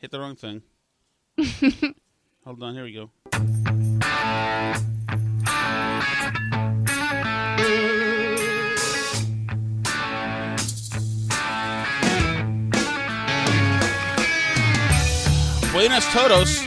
[0.00, 0.62] hit the wrong thing.
[2.44, 3.10] Hold on, here we go.
[15.72, 16.62] Buenos Todos.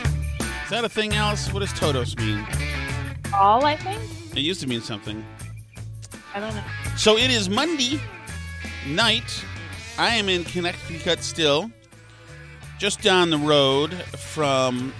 [0.64, 1.52] Is that a thing, Alice?
[1.52, 2.46] What does Todos mean?
[3.34, 4.00] All, I think?
[4.36, 5.24] It used to mean something.
[6.34, 6.64] I don't know.
[6.96, 8.00] So it is Monday
[8.88, 9.44] night.
[9.98, 11.70] I am in Connecticut still,
[12.78, 14.92] just down the road from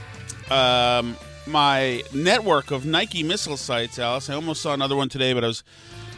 [0.50, 4.30] um, my network of Nike missile sites, Alice.
[4.30, 5.64] I almost saw another one today, but I was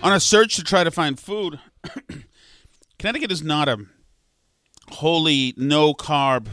[0.03, 1.59] on a search to try to find food.
[2.99, 3.78] Connecticut is not a
[4.89, 6.47] wholly no carb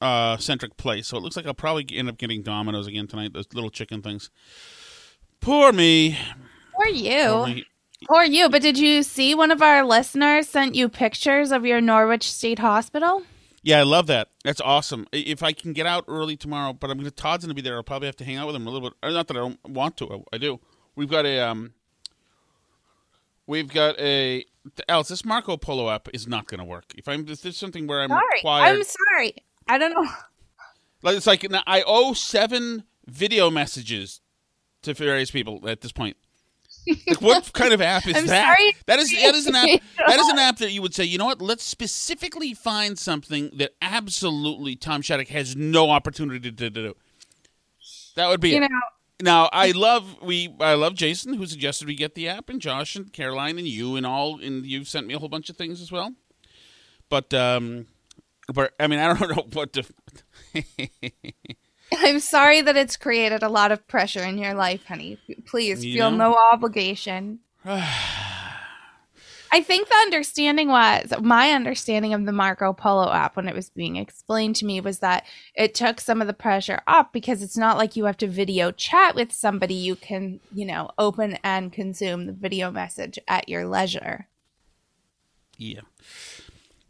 [0.00, 3.32] uh, centric place, so it looks like I'll probably end up getting Domino's again tonight.
[3.32, 4.30] Those little chicken things.
[5.40, 6.18] Poor me.
[6.74, 7.26] Poor you.
[7.28, 7.64] Poor me.
[8.08, 8.48] Poor you.
[8.48, 12.58] But did you see one of our listeners sent you pictures of your Norwich State
[12.58, 13.22] Hospital?
[13.62, 14.28] Yeah, I love that.
[14.42, 15.06] That's awesome.
[15.12, 17.76] If I can get out early tomorrow, but I'm gonna Todd's gonna be there.
[17.76, 18.96] I'll probably have to hang out with him a little bit.
[19.12, 20.10] Not that I don't want to.
[20.10, 20.60] I, I do.
[20.96, 21.74] We've got a um.
[23.46, 24.44] We've got a
[24.88, 25.08] Alice.
[25.08, 26.84] This Marco Polo app is not gonna work.
[26.96, 28.22] If I'm if there's something where I'm Sorry.
[28.36, 29.34] required, I'm sorry.
[29.68, 30.10] I don't know.
[31.02, 34.20] like it's like I owe seven video messages
[34.82, 36.16] to various people at this point.
[37.06, 38.56] Like, what kind of app is I'm that?
[38.56, 38.76] sorry.
[38.86, 39.80] That is that is an app.
[40.06, 41.40] That is an app that you would say, you know what?
[41.42, 46.94] Let's specifically find something that absolutely Tom Shattuck has no opportunity to do.
[48.16, 48.70] That would be You it.
[48.70, 48.80] know,
[49.22, 52.96] Now I love we I love Jason who suggested we get the app and Josh
[52.96, 55.80] and Caroline and you and all and you've sent me a whole bunch of things
[55.80, 56.14] as well.
[57.08, 57.86] But um
[58.52, 59.84] but I mean I don't know what to
[61.98, 65.18] I'm sorry that it's created a lot of pressure in your life, honey.
[65.46, 66.32] Please You feel know?
[66.32, 67.40] no obligation.
[69.52, 73.68] I think the understanding was my understanding of the Marco Polo app when it was
[73.68, 77.56] being explained to me was that it took some of the pressure off because it's
[77.56, 79.74] not like you have to video chat with somebody.
[79.74, 84.28] You can, you know, open and consume the video message at your leisure.
[85.56, 85.80] Yeah.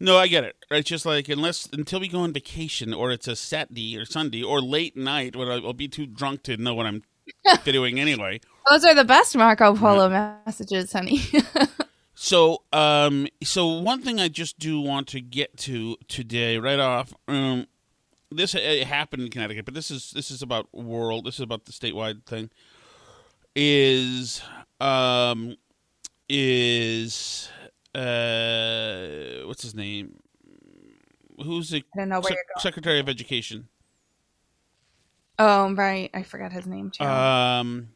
[0.01, 0.57] No, I get it.
[0.71, 4.43] It's just like unless until we go on vacation or it's a Saturday or Sunday
[4.43, 7.03] or late night when I'll be too drunk to know what I'm
[7.47, 8.41] videoing anyway.
[8.71, 11.23] Those are the best Marco Polo messages, honey.
[12.23, 17.15] So, um, so one thing I just do want to get to today, right off.
[17.27, 17.67] Um,
[18.31, 21.25] this happened in Connecticut, but this is this is about world.
[21.25, 22.51] This is about the statewide thing.
[23.57, 24.43] Is
[24.81, 25.57] um,
[26.29, 27.49] is
[27.95, 30.17] uh, what's his name?
[31.43, 33.69] Who's the I don't know where sec- Secretary of Education?
[35.39, 36.11] oh, right.
[36.13, 37.05] I forgot his name too.
[37.05, 37.89] Um.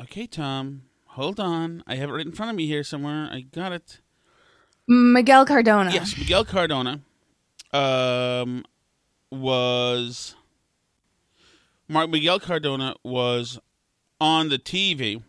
[0.00, 0.82] Okay, Tom.
[1.06, 1.84] Hold on.
[1.86, 3.28] I have it right in front of me here somewhere.
[3.30, 4.00] I got it.
[4.88, 5.92] Miguel Cardona.
[5.92, 7.00] Yes, Miguel Cardona
[7.72, 8.64] um,
[9.30, 10.34] was
[11.88, 13.58] Mark Miguel Cardona was
[14.20, 15.22] on the TV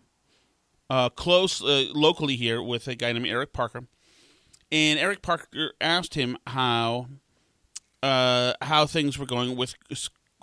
[0.90, 3.88] uh, close uh, locally here with a guy named Eric Parker,
[4.72, 7.08] and Eric Parker asked him how
[8.04, 9.76] uh, how things were going with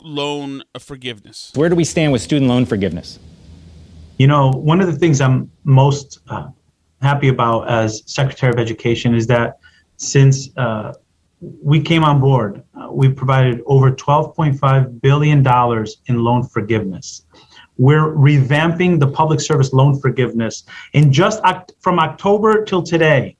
[0.02, 1.52] loan forgiveness.
[1.54, 3.18] Where do we stand with student loan forgiveness?
[4.18, 6.48] You know, one of the things I'm most uh,
[7.00, 9.58] happy about as Secretary of Education is that
[9.96, 10.92] since uh,
[11.40, 15.46] we came on board, uh, we provided over $12.5 billion
[16.06, 17.24] in loan forgiveness.
[17.82, 20.62] We're revamping the public service loan forgiveness.
[20.92, 21.42] In just
[21.80, 23.36] from October till today,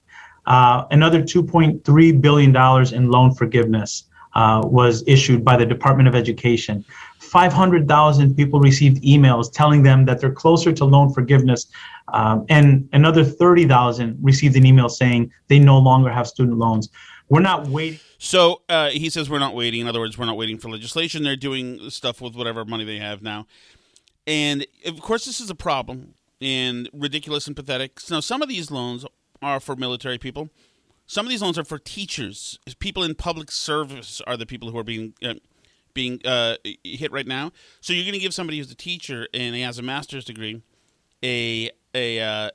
[0.47, 2.51] uh, another $2.3 billion
[2.93, 4.05] in loan forgiveness
[4.35, 6.85] uh, was issued by the Department of Education.
[7.21, 11.69] 500,000 people received emails telling them that they're closer to loan forgiveness,
[12.13, 16.89] um, and another 30,000 received an email saying they no longer have student loans.
[17.29, 18.01] We're not waiting.
[18.19, 19.83] So uh, he says we're not waiting.
[19.83, 21.23] In other words, we're not waiting for legislation.
[21.23, 23.47] They're doing stuff with whatever money they have now.
[24.27, 27.99] And of course, this is a problem and ridiculous and pathetic.
[28.11, 29.05] Now, some of these loans
[29.41, 30.51] are for military people.
[31.07, 32.59] Some of these loans are for teachers.
[32.79, 35.35] People in public service are the people who are being uh,
[35.95, 37.53] being uh, hit right now.
[37.81, 40.63] So you're going to give somebody who's a teacher and he has a master's degree
[41.23, 42.51] a a uh,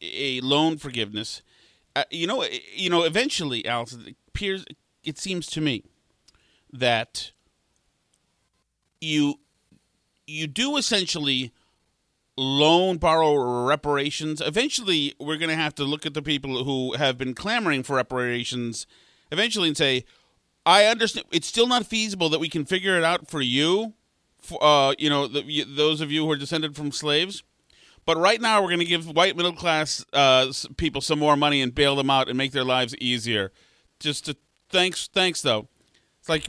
[0.00, 1.42] a loan forgiveness.
[1.94, 2.44] Uh, you know,
[2.74, 3.02] you know.
[3.02, 4.64] Eventually, Alice, it appears
[5.04, 5.84] it seems to me
[6.72, 7.32] that
[9.00, 9.40] you
[10.28, 11.52] you do essentially
[12.36, 14.40] loan borrow reparations.
[14.40, 17.96] Eventually, we're going to have to look at the people who have been clamoring for
[17.96, 18.86] reparations
[19.32, 20.04] eventually and say,
[20.64, 23.94] I understand it's still not feasible that we can figure it out for you,
[24.38, 27.42] for, uh, you know, the, those of you who are descended from slaves.
[28.04, 31.60] But right now, we're going to give white middle class uh, people some more money
[31.60, 33.50] and bail them out and make their lives easier.
[33.98, 34.36] Just to
[34.68, 35.68] thanks, thanks though.
[36.20, 36.48] It's like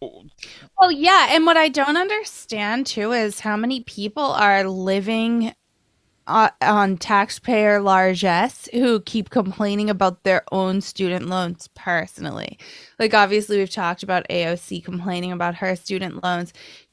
[0.00, 5.52] well, yeah, and what I don't understand too is how many people are living
[6.28, 12.58] uh, on taxpayer largesse who keep complaining about their own student loans personally.
[12.98, 16.52] Like, obviously, we've talked about AOC complaining about her student loans.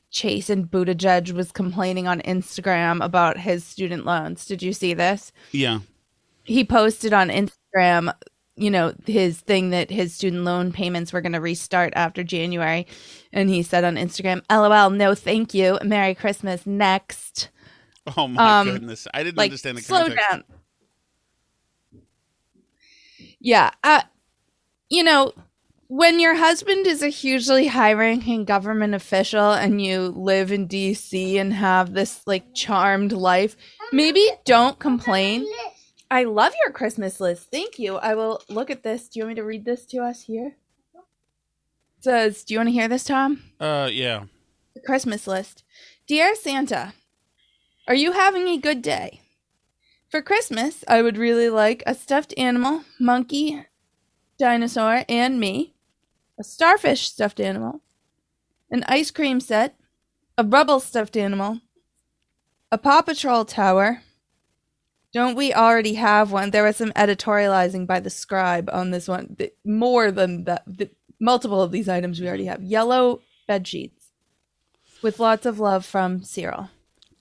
[0.10, 4.46] Chasten Buttigieg was complaining on Instagram about his student loans.
[4.46, 5.34] Did you see this?
[5.52, 5.80] Yeah.
[6.46, 8.14] He posted on Instagram
[8.58, 12.88] you know his thing that his student loan payments were going to restart after January.
[13.34, 15.78] And he said on Instagram lol no thank you.
[15.84, 16.66] Merry christmas.
[16.66, 17.50] Next.
[18.18, 19.08] Oh my um, goodness.
[19.14, 20.30] I didn't like, understand the slow context.
[20.30, 20.44] down.
[23.40, 24.02] Yeah uh,
[24.90, 25.34] you know
[25.88, 31.36] when your husband is a hugely high ranking government official and you live in DC
[31.36, 33.56] and have this like charmed life
[33.92, 35.46] maybe don't complain
[36.10, 37.50] I love your Christmas list.
[37.52, 37.96] Thank you.
[37.98, 39.10] I will look at this.
[39.10, 40.56] Do you want me to read this to us here?
[41.98, 43.42] It says, do you want to hear this, Tom?
[43.60, 44.26] Uh, yeah.
[44.76, 45.64] The Christmas list.
[46.08, 46.94] Dear Santa,
[47.88, 49.22] are you having a good day?
[50.10, 53.66] For Christmas, I would really like a stuffed animal, monkey,
[54.38, 55.74] dinosaur, and me,
[56.40, 57.82] a starfish stuffed animal,
[58.70, 59.76] an ice cream set,
[60.38, 61.62] a rubble stuffed animal,
[62.72, 64.02] a Paw Patrol tower,
[65.16, 66.52] don't we already have one?
[66.52, 69.38] There was some editorializing by the scribe on this one.
[69.64, 70.90] More than that, the,
[71.22, 72.62] multiple of these items we already have.
[72.62, 74.12] Yellow bed sheets
[75.02, 76.70] with lots of love from Cyril.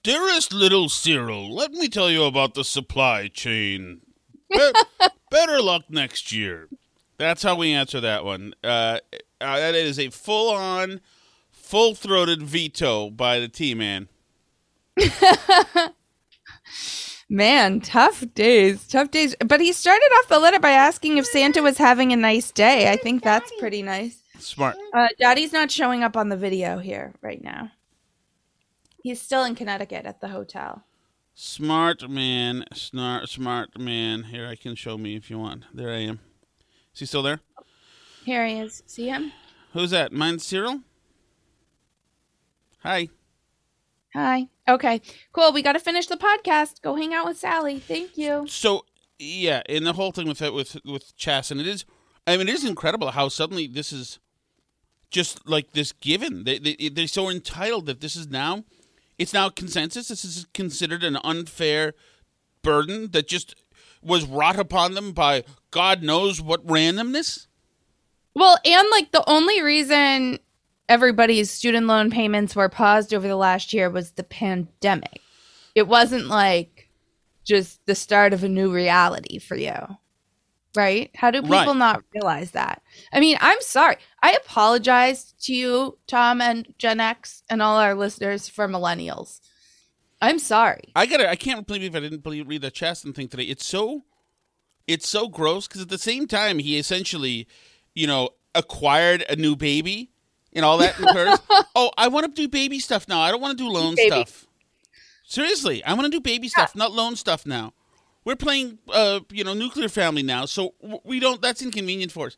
[0.02, 4.00] Dearest little Cyril, let me tell you about the supply chain.
[4.50, 4.72] Be-
[5.30, 6.68] better luck next year.
[7.16, 8.54] That's how we answer that one.
[8.64, 8.98] Uh,
[9.40, 11.00] uh, that is a full on,
[11.52, 14.08] full throated veto by the T Man.
[17.34, 19.34] Man, tough days, tough days.
[19.44, 22.92] But he started off the letter by asking if Santa was having a nice day.
[22.92, 24.22] I think that's pretty nice.
[24.38, 24.76] Smart.
[24.92, 27.72] Uh, Daddy's not showing up on the video here right now.
[29.02, 30.84] He's still in Connecticut at the hotel.
[31.34, 34.22] Smart man, smart, smart man.
[34.22, 35.64] Here, I can show me if you want.
[35.74, 36.20] There I am.
[36.92, 37.40] Is he still there?
[38.24, 38.84] Here he is.
[38.86, 39.32] See him?
[39.72, 40.12] Who's that?
[40.12, 40.82] Mine's Cyril?
[42.84, 43.08] Hi.
[44.14, 44.46] Hi.
[44.68, 45.00] Okay.
[45.32, 45.52] Cool.
[45.52, 46.80] We got to finish the podcast.
[46.82, 47.78] Go hang out with Sally.
[47.78, 48.46] Thank you.
[48.48, 48.84] So
[49.18, 51.84] yeah, and the whole thing with with with Chas, and it is.
[52.26, 54.18] I mean, it is incredible how suddenly this is
[55.10, 56.44] just like this given.
[56.44, 58.64] They, they they're so entitled that this is now,
[59.18, 60.08] it's now consensus.
[60.08, 61.94] This is considered an unfair
[62.62, 63.54] burden that just
[64.02, 67.46] was wrought upon them by God knows what randomness.
[68.34, 70.40] Well, and like the only reason
[70.88, 75.20] everybody's student loan payments were paused over the last year was the pandemic.
[75.74, 76.88] It wasn't like
[77.44, 79.74] just the start of a new reality for you.
[80.76, 81.10] Right?
[81.14, 81.76] How do people Right.
[81.76, 82.82] not realize that?
[83.12, 83.96] I mean, I'm sorry.
[84.22, 89.40] I apologize to you, Tom and Gen X and all our listeners for millennials.
[90.20, 90.92] I'm sorry.
[90.96, 91.30] I gotta.
[91.30, 93.44] I can't believe if I didn't believe, read the Chasten thing today.
[93.44, 94.04] It's so,
[94.88, 97.46] it's so gross because at the same time he essentially,
[97.94, 100.10] you know, acquired a new baby
[100.54, 101.38] and all that occurs.
[101.74, 103.20] oh, I want to do baby stuff now.
[103.20, 104.10] I don't want to do loan Baby.
[104.10, 104.46] stuff.
[105.26, 107.72] Seriously, I want to do baby stuff, not loan stuff now.
[108.24, 111.42] We're playing, uh, you know, nuclear family now, so we don't.
[111.42, 112.36] That's inconvenient for us.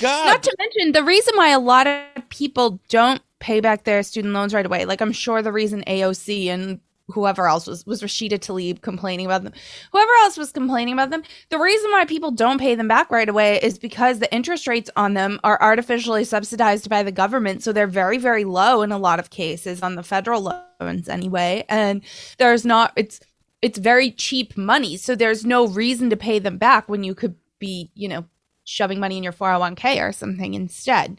[0.00, 4.02] God, Not to mention the reason why a lot of people don't pay back their
[4.02, 4.84] student loans right away.
[4.84, 9.42] Like I'm sure the reason AOC and whoever else was was Rashida Tlaib complaining about
[9.44, 9.52] them.
[9.92, 11.22] Whoever else was complaining about them.
[11.50, 14.90] The reason why people don't pay them back right away is because the interest rates
[14.96, 18.98] on them are artificially subsidized by the government, so they're very very low in a
[18.98, 20.40] lot of cases on the federal
[20.80, 21.64] loans anyway.
[21.68, 22.02] And
[22.38, 23.20] there's not it's
[23.62, 27.34] it's very cheap money, so there's no reason to pay them back when you could
[27.58, 28.24] be, you know,
[28.64, 31.18] shoving money in your 401k or something instead.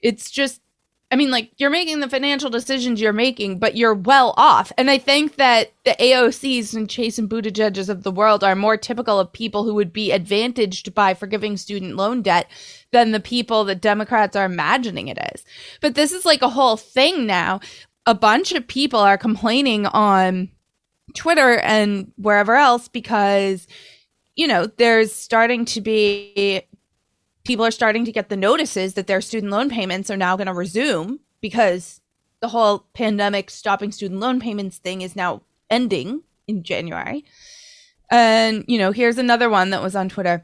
[0.00, 0.60] It's just
[1.10, 4.72] I mean, like you're making the financial decisions you're making, but you're well off.
[4.76, 9.20] And I think that the AOCs and Chasten Buttigieg's of the world are more typical
[9.20, 12.50] of people who would be advantaged by forgiving student loan debt
[12.90, 15.44] than the people that Democrats are imagining it is.
[15.80, 17.60] But this is like a whole thing now.
[18.06, 20.50] A bunch of people are complaining on
[21.14, 23.68] Twitter and wherever else because,
[24.34, 26.62] you know, there's starting to be
[27.46, 30.46] people are starting to get the notices that their student loan payments are now going
[30.46, 32.00] to resume because
[32.40, 37.24] the whole pandemic stopping student loan payments thing is now ending in January.
[38.10, 40.42] And, you know, here's another one that was on Twitter.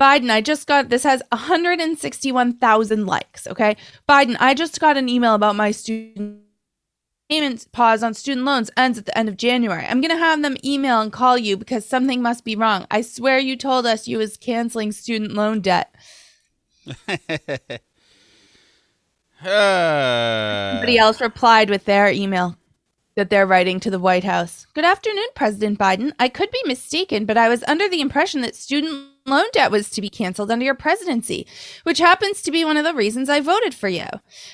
[0.00, 3.46] Biden, I just got this has 161,000 likes.
[3.46, 3.76] Okay.
[4.08, 6.42] Biden, I just got an email about my student
[7.30, 9.86] payments pause on student loans ends at the end of January.
[9.86, 12.86] I'm going to have them email and call you because something must be wrong.
[12.90, 15.94] I swear you told us you was canceling student loan debt.
[19.42, 22.56] Somebody else replied with their email
[23.14, 24.66] that they're writing to the White House.
[24.74, 26.12] Good afternoon, President Biden.
[26.18, 29.90] I could be mistaken, but I was under the impression that student loan debt was
[29.90, 31.46] to be canceled under your presidency,
[31.84, 34.06] which happens to be one of the reasons I voted for you.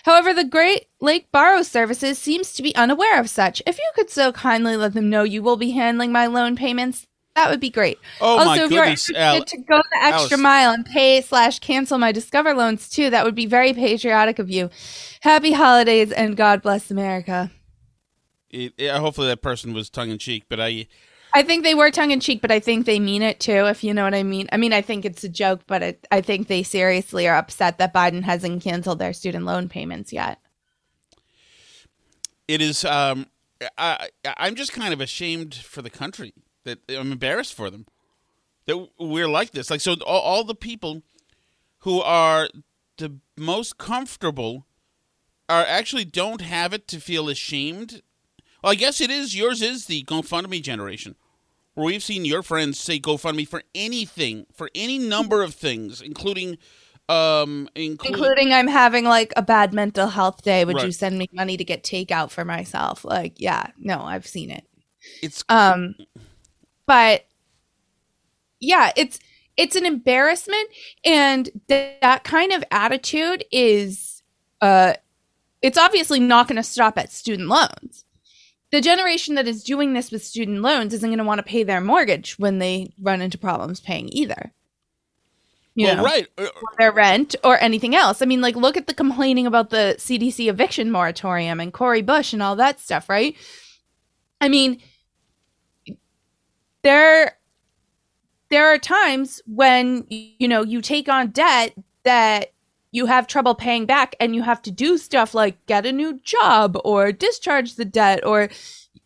[0.04, 3.62] However, the Great Lake Borrow Services seems to be unaware of such.
[3.66, 7.06] If you could so kindly let them know you will be handling my loan payments,
[7.38, 7.98] that would be great.
[8.20, 10.42] Oh, also, if you're goodness, interested Al- to go the extra Alice.
[10.42, 14.50] mile and pay slash cancel my Discover loans too, that would be very patriotic of
[14.50, 14.70] you.
[15.20, 17.50] Happy holidays and God bless America.
[18.50, 20.88] It, yeah, hopefully that person was tongue in cheek, but I,
[21.32, 23.84] I think they were tongue in cheek, but I think they mean it too, if
[23.84, 24.48] you know what I mean.
[24.50, 27.78] I mean, I think it's a joke, but it, I think they seriously are upset
[27.78, 30.38] that Biden hasn't canceled their student loan payments yet.
[32.48, 32.84] it is.
[32.84, 33.26] Um,
[33.76, 36.32] I, I'm just kind of ashamed for the country
[36.68, 37.86] that I'm embarrassed for them
[38.66, 39.70] that we're like this.
[39.70, 41.02] Like so, all, all the people
[41.80, 42.48] who are
[42.98, 44.66] the most comfortable
[45.48, 48.02] are actually don't have it to feel ashamed.
[48.62, 49.62] Well, I guess it is yours.
[49.62, 51.16] Is the GoFundMe generation
[51.74, 56.58] where we've seen your friends say GoFundMe for anything, for any number of things, including,
[57.08, 60.64] um, including, Including I'm having like a bad mental health day.
[60.64, 63.04] Would you send me money to get takeout for myself?
[63.04, 64.66] Like, yeah, no, I've seen it.
[65.22, 65.94] it's Um,
[66.88, 67.26] but
[68.58, 69.20] yeah, it's
[69.56, 70.68] it's an embarrassment,
[71.04, 74.22] and th- that kind of attitude is,
[74.60, 74.94] uh,
[75.62, 78.04] it's obviously not going to stop at student loans.
[78.70, 81.62] The generation that is doing this with student loans isn't going to want to pay
[81.62, 84.52] their mortgage when they run into problems paying either.
[85.74, 86.04] You well, know?
[86.04, 86.26] right.
[86.36, 86.46] Uh,
[86.78, 88.22] their rent or anything else.
[88.22, 92.32] I mean, like, look at the complaining about the CDC eviction moratorium and Cori Bush
[92.32, 93.34] and all that stuff, right?
[94.40, 94.80] I mean,
[96.88, 97.36] there
[98.48, 102.52] there are times when you know you take on debt that
[102.92, 106.18] you have trouble paying back and you have to do stuff like get a new
[106.20, 108.48] job or discharge the debt or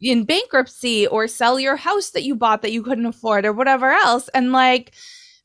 [0.01, 3.91] in bankruptcy or sell your house that you bought that you couldn't afford or whatever
[3.91, 4.29] else.
[4.29, 4.93] And like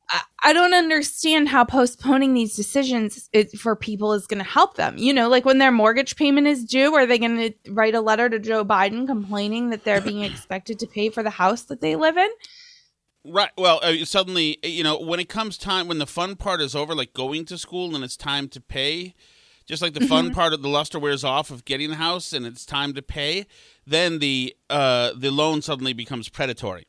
[0.10, 4.98] I- don't understand how postponing these decisions is, for people is going to help them.
[4.98, 8.02] You know, like when their mortgage payment is due, are they going to write a
[8.02, 11.82] letter to Joe Biden complaining that they're being expected to pay for the house that
[11.82, 12.30] they live in?
[13.26, 13.52] Right.
[13.58, 16.96] Well, uh, suddenly, you know, when it comes time, when the fun part is over,
[16.96, 19.14] like going to school and it's time to pay,
[19.66, 20.08] just like the Mm-hmm.
[20.08, 23.02] fun part of the luster wears off of getting the house and it's time to
[23.02, 23.46] pay,
[23.86, 26.88] then the uh, the loan suddenly becomes predatory.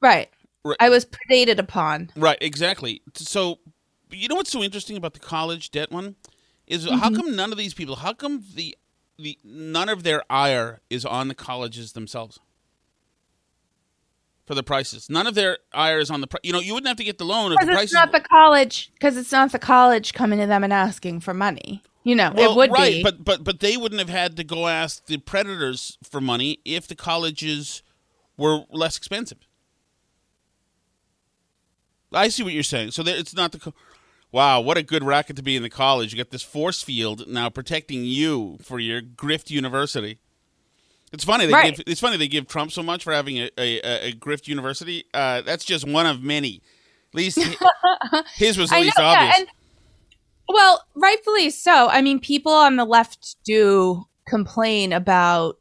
[0.00, 0.30] Right.
[0.68, 0.76] Right.
[0.80, 2.10] I was predated upon.
[2.16, 2.38] Right.
[2.40, 3.02] Exactly.
[3.14, 3.58] So,
[4.10, 6.16] you know what's so interesting about the college debt one
[6.66, 6.98] is Mm-hmm.
[6.98, 8.76] how come none of these people, how come the
[9.18, 12.38] the none of their ire is on the colleges themselves?
[14.46, 16.26] For the prices, none of their ire is on the.
[16.26, 17.84] Pri- you know, you wouldn't have to get the loan if the prices.
[17.84, 18.90] it's not the college.
[18.94, 21.82] Because it's not the college coming to them and asking for money.
[22.02, 23.02] You know, Well, it would right, be.
[23.02, 26.86] but but but they wouldn't have had to go ask the predators for money if
[26.88, 27.82] the colleges
[28.38, 29.46] were less expensive.
[32.12, 32.92] I see what you're saying.
[32.92, 33.58] So there, it's not the.
[33.58, 33.74] Co-
[34.32, 36.12] wow, what a good racket to be in the college.
[36.12, 40.18] You got this force field now protecting you for your grift university.
[41.12, 41.46] It's funny.
[41.46, 41.74] They Right.
[41.76, 45.04] give, it's funny they give Trump so much for having a, a, a- grift university.
[45.14, 46.60] Uh, that's just one of many.
[47.12, 47.38] At least
[48.34, 49.38] his was I least know, yeah, obvious.
[49.38, 49.48] and-
[50.50, 51.88] well, rightfully so.
[51.88, 55.58] I mean, people on the left do complain about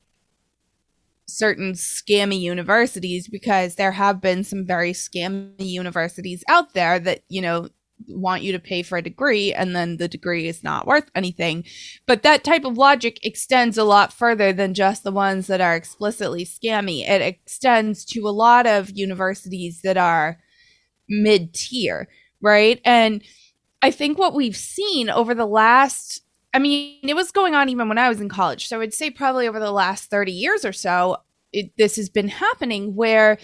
[1.28, 7.42] certain scammy universities because there have been some very scammy universities out there that, you
[7.42, 7.68] know,
[8.08, 11.64] want you to pay for a degree and then the degree is not worth anything.
[12.06, 15.76] But that type of logic extends a lot further than just the ones that are
[15.76, 17.08] explicitly scammy.
[17.08, 20.40] It extends to a lot of universities that are
[21.10, 22.08] mid tier,
[22.42, 22.80] right?
[22.86, 23.24] And
[23.82, 26.22] I think what we've seen over the last,
[26.58, 28.68] I mean, it was going on even when I was in college.
[28.68, 31.18] So I'd say probably over the last 30 years or so,
[31.54, 33.38] it, this has been happening where,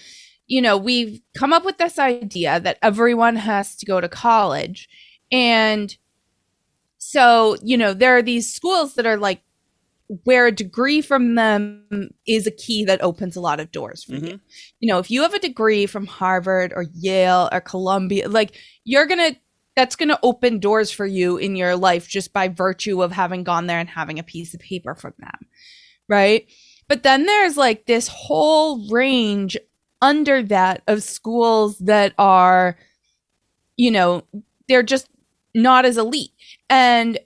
[0.48, 4.90] you know, we've come up with this idea that everyone has to go to college.
[5.32, 5.96] And
[6.98, 9.44] so, you know, there are these schools that are like,
[10.24, 14.14] where a degree from them is a key that opens a lot of doors for
[14.14, 14.26] mm-hmm.
[14.26, 14.40] you.
[14.80, 19.06] You know, if you have a degree from Harvard or Yale or Columbia, like you're
[19.06, 19.40] going to
[19.76, 23.44] that's going to open doors for you in your life just by virtue of having
[23.44, 25.48] gone there and having a piece of paper from them.
[26.08, 26.48] Right?
[26.88, 29.58] But then there's like this whole range
[30.02, 32.78] under that of schools that are
[33.78, 34.24] you know,
[34.68, 35.08] they're just
[35.54, 36.32] not as elite.
[36.70, 37.20] And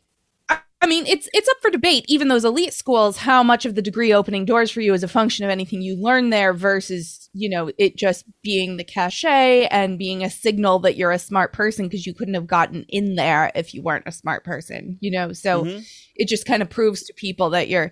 [0.88, 2.06] I- mean, it's it's up for debate.
[2.08, 5.08] Even those elite schools, how much of the degree opening doors for you is a
[5.08, 10.00] function of anything you learn there versus you know it just being the cachet and
[10.00, 13.52] being a signal that you're a smart person because you couldn't have gotten in there
[13.54, 14.98] if you weren't a smart person.
[15.02, 15.84] You know, so mm-hmm.
[16.16, 17.92] it just kind of proves to people that you're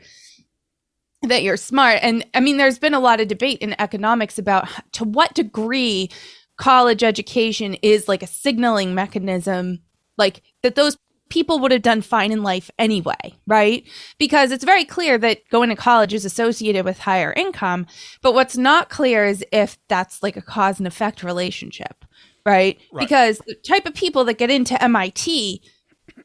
[1.23, 1.99] that you're smart.
[2.01, 6.09] And I mean, there's been a lot of debate in economics about to what degree
[6.57, 9.81] college education is like a signaling mechanism,
[10.17, 10.97] like that those
[11.29, 13.83] people would have done fine in life anyway, right?
[14.17, 17.87] Because it's very clear that going to college is associated with higher income.
[18.21, 22.05] But what's not clear is if that's like a cause and effect relationship,
[22.45, 22.79] right?
[22.91, 22.99] Right.
[22.99, 25.61] Because the type of people that get into MIT,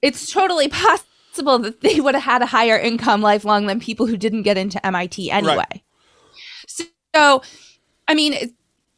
[0.02, 0.68] it's totally
[1.32, 4.58] possible that they would have had a higher income lifelong than people who didn't get
[4.58, 5.82] into MIT anyway.
[7.14, 7.42] So,
[8.06, 8.54] I mean,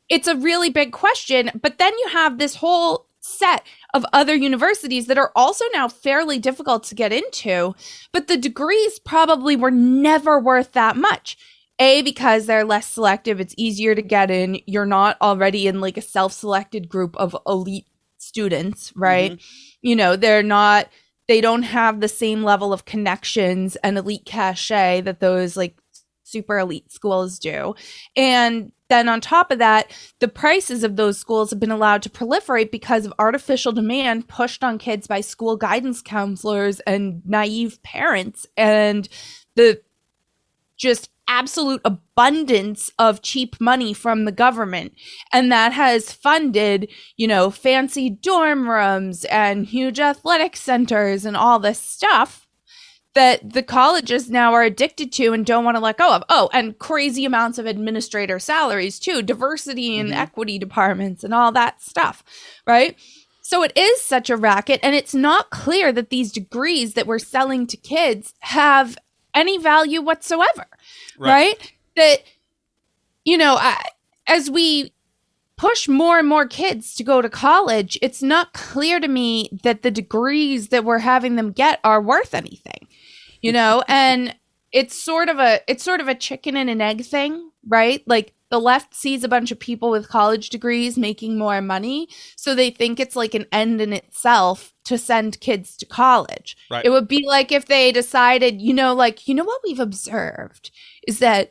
[0.09, 1.51] it's a really big question.
[1.61, 3.63] But then you have this whole set
[3.95, 7.75] of other universities that are also now fairly difficult to get into,
[8.13, 11.37] but the degrees probably were never worth that much.
[11.79, 14.61] A, because they're less selective, it's easier to get in.
[14.67, 17.87] You're not already in like a self selected group of elite
[18.19, 19.03] students, mm-hmm.
[19.03, 19.43] right?
[19.81, 20.89] You know, they're not,
[21.29, 25.77] they don't have the same level of connections and elite cachet that those like
[26.23, 27.75] super elite schools do.
[28.17, 32.11] And then on top of that, the prices of those schools have been allowed to
[32.11, 38.47] proliferate because of artificial demand pushed on kids by school guidance counselors and naive parents
[38.55, 39.09] and
[39.57, 39.81] the
[40.77, 44.93] just absolute abundance of cheap money from the government.
[45.33, 51.59] And that has funded you know fancy dorm rooms and huge athletic centers and all
[51.59, 52.42] this stuff
[53.15, 56.25] that the colleges now are addicted to and don't want to let go of.
[56.29, 60.19] Oh, and crazy amounts of administrator salaries too, diversity and mm-hmm.
[60.19, 62.25] equity departments and all that stuff,
[62.67, 62.97] right?
[63.43, 67.19] So it is such a racket, and it's not clear that these degrees that we're
[67.19, 68.97] selling to kids have
[69.35, 70.67] any value whatsoever,
[71.19, 71.73] right?
[71.97, 72.23] That,
[73.25, 73.83] you know, I,
[74.27, 74.95] as we
[75.57, 79.83] push more and more kids to go to college, it's not clear to me that
[79.83, 82.89] the degrees that we're having them get are worth anything.
[83.43, 84.35] You know, and
[84.73, 88.03] it's sort of a it's sort of a chicken and an egg thing, right?
[88.07, 92.55] Like the left sees a bunch of people with college degrees making more money, so
[92.55, 96.57] they think it's like an end in itself to send kids to college.
[96.71, 96.85] Right.
[96.85, 100.71] It would be like if they decided, you know, like, you know what we've observed
[101.07, 101.51] is that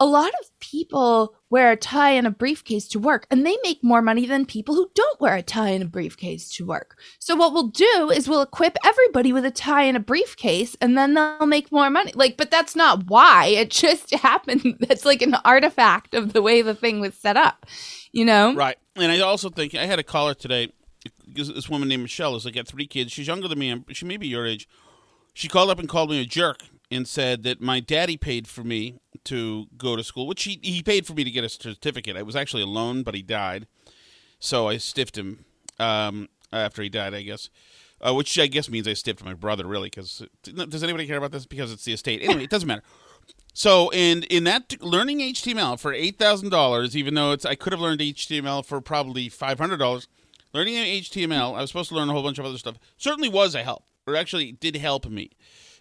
[0.00, 3.84] a lot of people wear a tie and a briefcase to work and they make
[3.84, 6.98] more money than people who don't wear a tie and a briefcase to work.
[7.18, 10.96] So what we'll do is we'll equip everybody with a tie and a briefcase and
[10.96, 12.12] then they'll make more money.
[12.14, 13.46] Like but that's not why.
[13.46, 14.78] It just happened.
[14.80, 17.66] That's like an artifact of the way the thing was set up.
[18.10, 18.54] You know?
[18.54, 18.78] Right.
[18.96, 20.72] And I also think I had a caller today.
[21.26, 23.12] This woman named Michelle is like got three kids.
[23.12, 23.84] She's younger than me.
[23.92, 24.66] She may be your age.
[25.34, 28.64] She called up and called me a jerk and said that my daddy paid for
[28.64, 32.16] me to go to school, which he he paid for me to get a certificate.
[32.16, 33.66] I was actually a loan, but he died,
[34.38, 35.44] so I stiffed him
[35.78, 37.14] um, after he died.
[37.14, 37.50] I guess.
[38.02, 41.32] Uh, which I guess means I stiffed my brother, really, because does anybody care about
[41.32, 41.44] this?
[41.44, 42.22] Because it's the estate.
[42.22, 42.82] Anyway, it doesn't matter.
[43.52, 47.74] So, and in that learning HTML for eight thousand dollars, even though it's I could
[47.74, 50.08] have learned HTML for probably five hundred dollars.
[50.52, 52.76] Learning HTML, I was supposed to learn a whole bunch of other stuff.
[52.96, 55.30] Certainly was a help, or actually did help me.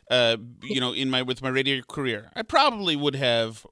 [0.10, 2.32] Uh, you know, in my with my radio career.
[2.36, 3.65] I probably would have.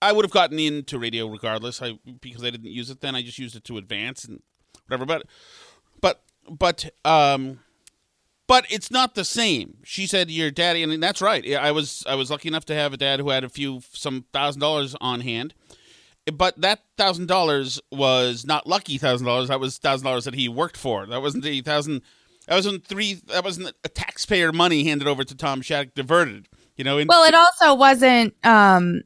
[0.00, 1.80] I would have gotten into radio regardless.
[1.80, 3.14] I because I didn't use it then.
[3.14, 4.42] I just used it to advance and
[4.86, 5.06] whatever.
[5.06, 5.26] But
[6.00, 7.60] but but um
[8.48, 9.78] but it's not the same.
[9.84, 11.54] She said your daddy, and that's right.
[11.54, 14.26] I was I was lucky enough to have a dad who had a few some
[14.32, 15.54] thousand dollars on hand,
[16.32, 19.48] but that thousand dollars was not lucky thousand dollars.
[19.48, 21.06] That was thousand dollars that he worked for.
[21.06, 22.02] That wasn't the thousand.
[22.46, 23.14] That wasn't three.
[23.28, 26.48] That wasn't a taxpayer money handed over to Tom Shattuck diverted.
[26.76, 26.98] You know.
[26.98, 29.02] In, well, it also wasn't, um,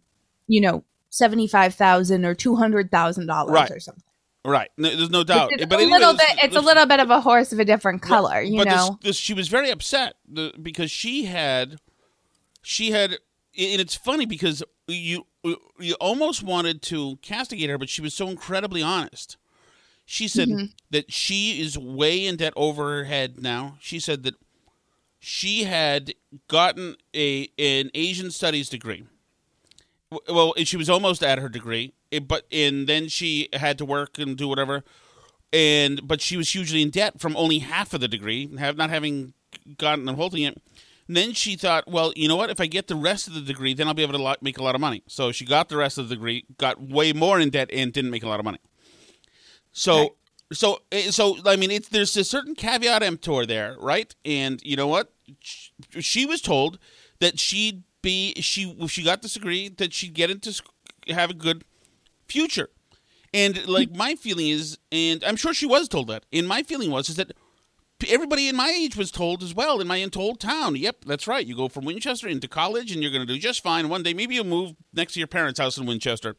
[0.47, 3.71] you know, seventy five thousand or two hundred thousand dollars Right.
[3.71, 4.03] or something.
[4.45, 4.71] right.
[4.79, 5.51] No, there's no doubt.
[5.53, 6.45] It's, but a anyway, little this- bit.
[6.45, 8.99] It's a little bit of a horse of a different color, you but this- know.
[9.03, 10.15] this, she was very upset
[10.63, 11.79] because she had,
[12.63, 13.21] she had, and
[13.81, 15.27] it's funny because you
[15.79, 19.37] you almost wanted to castigate her, but she was so incredibly honest.
[20.07, 20.67] She said Mm-hmm.
[20.91, 23.77] that she is way in debt over her head now.
[23.81, 24.35] She said that
[25.19, 26.15] she had
[26.49, 29.05] gotten a an Asian studies degree.
[30.29, 34.19] Well, she was almost at her degree, eh, but and then she had to work
[34.19, 34.85] and do whatever
[35.53, 38.91] and but she was hugely in debt from only half of the degree, have not
[38.91, 39.33] having
[39.79, 40.57] gotten whole thing yet.
[41.09, 42.51] And then she thought, well, you know what?
[42.51, 44.63] If I get the rest of the degree, then I'll be able to make a
[44.63, 45.03] lot of money.
[45.07, 48.11] So she got the rest of the degree, got way more in debt, and didn't
[48.11, 48.59] make a lot of money.
[49.79, 50.17] So,
[50.53, 54.15] so, eh, so I mean, it's there's a certain caveat emptor there, right?
[54.25, 55.13] And you know what?
[55.41, 56.79] Sh- She was told
[57.21, 60.63] that she'd be she if she got this degree that she'd get into
[61.09, 61.65] have a good
[62.27, 62.71] future.
[63.35, 66.25] And like my feeling is, and I'm sure she was told that.
[66.33, 67.33] And my feeling was is that
[68.09, 70.77] everybody in my age was told as well in my told town.
[70.77, 71.47] Yep, that's right.
[71.47, 73.91] You go from Winchester into college, and you're going to do just fine.
[73.91, 76.37] One day, maybe you'll move next to your parents' house in Winchester.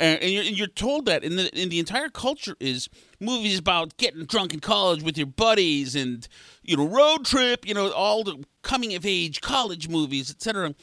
[0.00, 2.88] Uh, and, you're, and you're told that, and the, and the entire culture is
[3.20, 6.26] movies about getting drunk in college with your buddies, and
[6.62, 10.74] you know, road trip, you know, all the coming of age college movies, etc.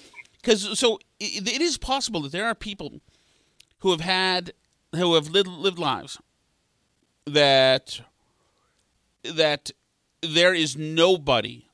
[0.42, 3.02] Because so it, it is possible that there are people
[3.80, 4.54] who have had
[4.96, 6.18] who have lived, lived lives
[7.26, 8.02] that
[9.24, 9.72] that
[10.22, 11.68] there is nobody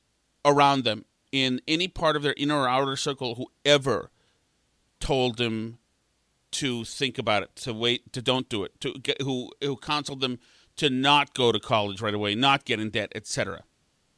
[0.44, 4.10] around them in any part of their inner or outer circle who ever
[5.00, 5.78] told them
[6.52, 10.20] to think about it, to wait, to don't do it, to get, who who counseled
[10.20, 10.38] them
[10.76, 13.62] to not go to college right away, not get in debt, etc.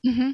[0.07, 0.33] Mm-hmm.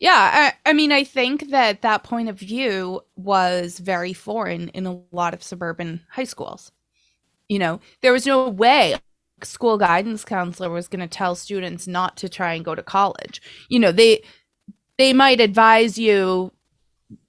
[0.00, 4.86] Yeah, I, I mean, I think that that point of view was very foreign in
[4.86, 6.70] a lot of suburban high schools.
[7.48, 8.96] You know, there was no way
[9.42, 13.42] school guidance counselor was going to tell students not to try and go to college.
[13.68, 14.22] You know, they
[14.98, 16.52] they might advise you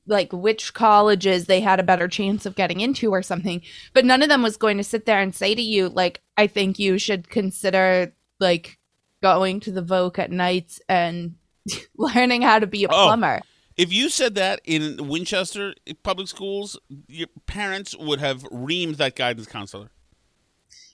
[0.09, 3.61] like which colleges they had a better chance of getting into or something,
[3.93, 6.47] but none of them was going to sit there and say to you like I
[6.47, 8.77] think you should consider like
[9.21, 11.35] going to the Voc at nights and
[11.97, 13.05] learning how to be a Oh.
[13.05, 13.41] plumber.
[13.77, 19.47] If you said that in Winchester public schools, your parents would have reamed that guidance
[19.47, 19.89] counselor.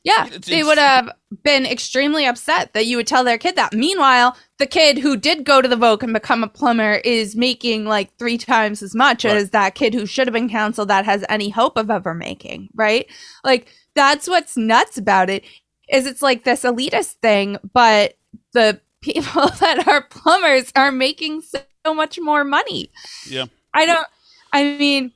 [0.06, 1.10] Yeah, they would have
[1.44, 3.74] been extremely upset that you would tell their kid that.
[3.74, 7.86] Meanwhile, the kid who did go to the Voc and become a plumber is making
[7.86, 9.36] like three times as much Right.
[9.36, 12.70] as that kid who should have been counseled that has any hope of ever making,
[12.76, 13.08] right?
[13.44, 15.44] Like that's what's nuts about it
[15.90, 18.16] is it's like this elitist thing, but
[18.54, 22.92] the people that are plumbers are making so much more money.
[23.28, 23.46] Yeah.
[23.74, 24.08] I don't
[24.54, 25.14] I mean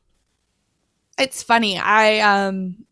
[1.19, 1.77] it's funny.
[1.77, 2.85] I um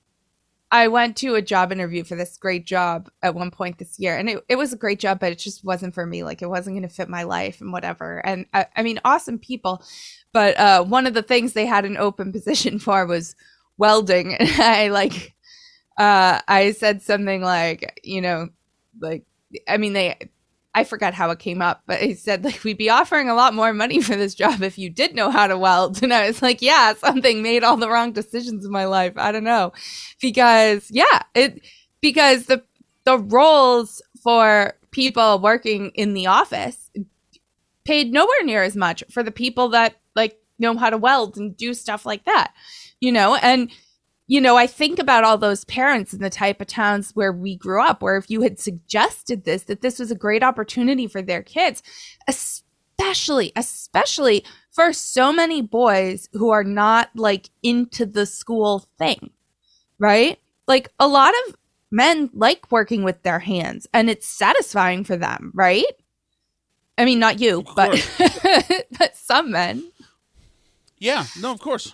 [0.70, 4.18] I went to a job interview for this great job at one point this year
[4.18, 6.24] and it, it was a great job, but it just wasn't for me.
[6.24, 8.20] Like it wasn't gonna fit my life and whatever.
[8.26, 9.84] And I, I mean awesome people.
[10.34, 13.36] But uh one of the things they had an open position for was
[13.78, 14.36] welding.
[14.36, 15.34] And I like
[15.98, 18.50] uh I said something like, you know,
[19.00, 19.24] like
[19.70, 20.18] I mean they
[20.78, 23.56] I forgot how it came up, but he said like we'd be offering a lot
[23.56, 26.04] more money for this job if you did know how to weld.
[26.08, 29.14] And I was like, yeah, something made all the wrong decisions in my life.
[29.16, 29.74] I don't know.
[30.22, 31.66] Because yeah, it
[32.00, 32.64] because the
[33.06, 36.92] the roles for people working in the office
[37.84, 41.58] paid nowhere near as much for the people that like know how to weld and
[41.58, 42.54] do stuff like that.
[43.02, 43.72] You know, and
[44.28, 47.56] you know, I think about all those parents in the type of towns where we
[47.56, 51.22] grew up, where if you had suggested this, that this was a great opportunity for
[51.22, 51.82] their kids,
[52.28, 59.32] especially, especially for so many boys who are not like into the school thing,
[59.98, 60.40] right?
[60.68, 61.56] Like a lot of
[61.90, 65.86] men like working with their hands and it's satisfying for them, right?
[66.98, 67.92] I mean, not you, but,
[69.00, 69.90] but some men.
[70.98, 71.94] Yeah, no, of course.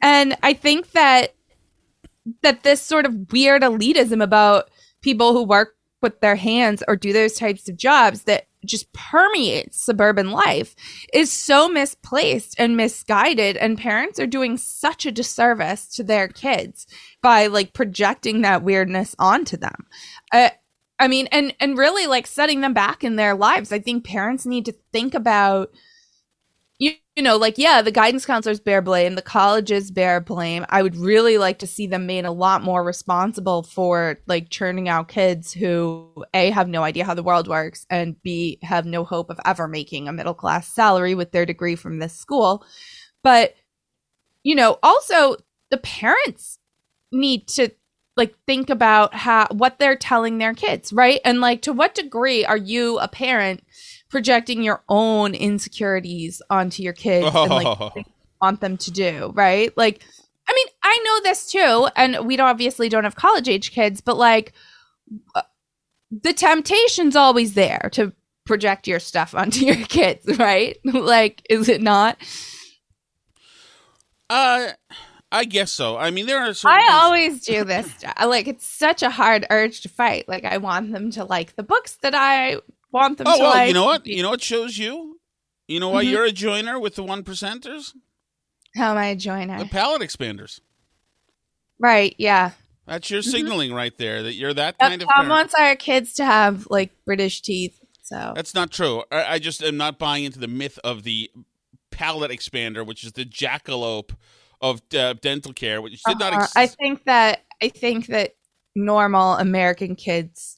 [0.00, 1.34] And I think that
[2.42, 4.70] that this sort of weird elitism about
[5.02, 9.80] people who work with their hands or do those types of jobs that just permeates
[9.80, 10.74] suburban life
[11.12, 16.86] is so misplaced and misguided and parents are doing such a disservice to their kids
[17.22, 19.86] by like projecting that weirdness onto them.
[20.32, 20.50] Uh,
[21.00, 23.72] i mean and and really like setting them back in their lives.
[23.72, 25.70] I think parents need to think about
[26.78, 30.64] you, you know, like, yeah, the guidance counselors bear blame, the colleges bear blame.
[30.68, 34.88] I would really like to see them made a lot more responsible for like churning
[34.88, 39.04] out kids who A, have no idea how the world works, and B, have no
[39.04, 42.64] hope of ever making a middle class salary with their degree from this school.
[43.24, 43.54] But,
[44.44, 45.36] you know, also
[45.70, 46.58] the parents
[47.10, 47.70] need to
[48.16, 51.20] like think about how what they're telling their kids, right?
[51.24, 53.62] And like to what degree are you a parent
[54.08, 57.42] projecting your own insecurities onto your kids oh.
[57.42, 58.06] and like
[58.40, 59.76] want them to do, right?
[59.76, 60.02] Like,
[60.48, 64.16] I mean, I know this too, and we obviously don't have college age kids, but
[64.16, 64.52] like,
[65.34, 65.42] uh,
[66.10, 68.12] the temptation's always there to
[68.46, 70.78] project your stuff onto your kids, right?
[70.84, 72.16] like, is it not?
[74.30, 74.68] Uh,
[75.30, 75.98] I guess so.
[75.98, 76.48] I mean, there are.
[76.48, 77.92] I things- always do this.
[78.24, 80.26] like, it's such a hard urge to fight.
[80.28, 82.56] Like, I want them to like the books that I
[82.92, 83.68] want them oh, to well, like.
[83.68, 84.06] You know what?
[84.06, 85.20] You know what shows you?
[85.66, 86.12] You know why mm-hmm.
[86.12, 87.94] you're a joiner with the one percenters?
[88.74, 89.58] How am I a joiner?
[89.58, 90.60] The palate expanders.
[91.78, 92.14] Right.
[92.18, 92.52] Yeah.
[92.86, 93.30] That's your mm-hmm.
[93.30, 95.08] signaling right there that you're that kind of.
[95.14, 97.78] Tom wants our kids to have like British teeth.
[98.02, 99.04] So that's not true.
[99.12, 101.30] I, I just am not buying into the myth of the
[101.90, 104.12] palate expander, which is the jackalope
[104.62, 106.30] of uh, dental care, which did uh-huh.
[106.30, 106.42] not.
[106.42, 108.36] Ex- I think that I think that
[108.74, 110.57] normal American kids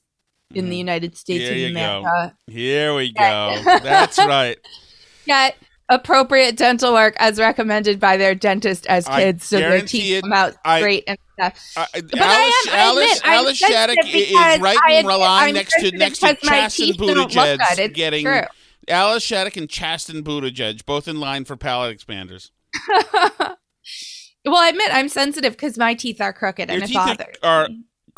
[0.55, 0.79] in the mm-hmm.
[0.79, 2.35] United States Here of America.
[2.47, 2.53] Go.
[2.53, 3.63] Here we go.
[3.83, 4.59] That's right.
[5.27, 5.57] Get
[5.91, 10.33] appropriate dental work as recommended by their dentist as kids, so their teeth it, come
[10.33, 11.73] out straight I, and stuff.
[11.77, 15.91] I, but Alice, I am, Alice, admit, Alice Shattuck is right in line next to
[15.97, 18.43] next to Chasten Buttigieg getting True.
[18.89, 22.51] Alice Shattuck and Chasten Buttigieg both in line for palate expanders.
[23.03, 27.37] well, I admit I'm sensitive because my teeth are crooked Your and it bothers.
[27.43, 27.69] Are,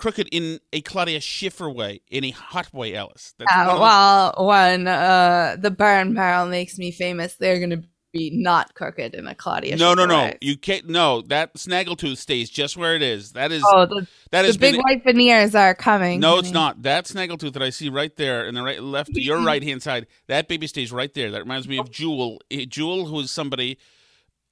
[0.03, 3.35] crooked in a Claudia Schiffer way, in a hot way, Alice.
[3.39, 8.31] That's uh, well, when uh, the burn barrel makes me famous, they're going to be
[8.35, 9.77] not crooked in a Claudia.
[9.77, 10.23] No, Schiffer no, no.
[10.25, 10.39] Way.
[10.41, 10.89] You can't.
[10.89, 13.33] No, that snaggletooth stays just where it is.
[13.33, 13.63] That is.
[13.65, 16.19] Oh, the, that is big been, white veneers are coming.
[16.19, 16.83] No, it's not.
[16.83, 20.09] That snaggletooth that I see right there in the right left, your right hand side.
[20.27, 21.31] That baby stays right there.
[21.31, 22.41] That reminds me of Jewel.
[22.51, 23.79] Eh, Jewel, who is somebody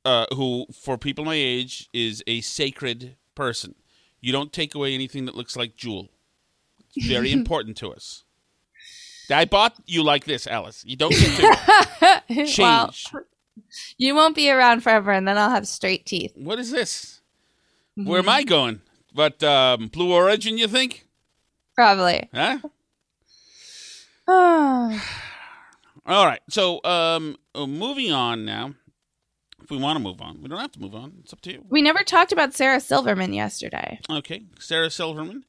[0.04, 3.74] uh, who, for people my age, is a sacred person.
[4.20, 6.08] You don't take away anything that looks like Jewel.
[6.94, 8.24] It's very important to us.
[9.30, 10.84] I bought you like this, Alice.
[10.84, 12.58] You don't get to change.
[12.58, 12.92] Well,
[13.96, 16.32] you won't be around forever, and then I'll have straight teeth.
[16.34, 17.20] What is this?
[17.96, 18.08] Mm-hmm.
[18.08, 18.80] Where am I going?
[19.14, 21.06] But um, Blue Origin, you think?
[21.76, 22.28] Probably.
[22.34, 22.58] Huh?
[26.06, 26.40] All right.
[26.48, 28.74] So, um, moving on now
[29.70, 30.42] we want to move on.
[30.42, 31.14] We don't have to move on.
[31.20, 31.64] It's up to you.
[31.68, 34.00] We never talked about Sarah Silverman yesterday.
[34.10, 35.44] Okay, Sarah Silverman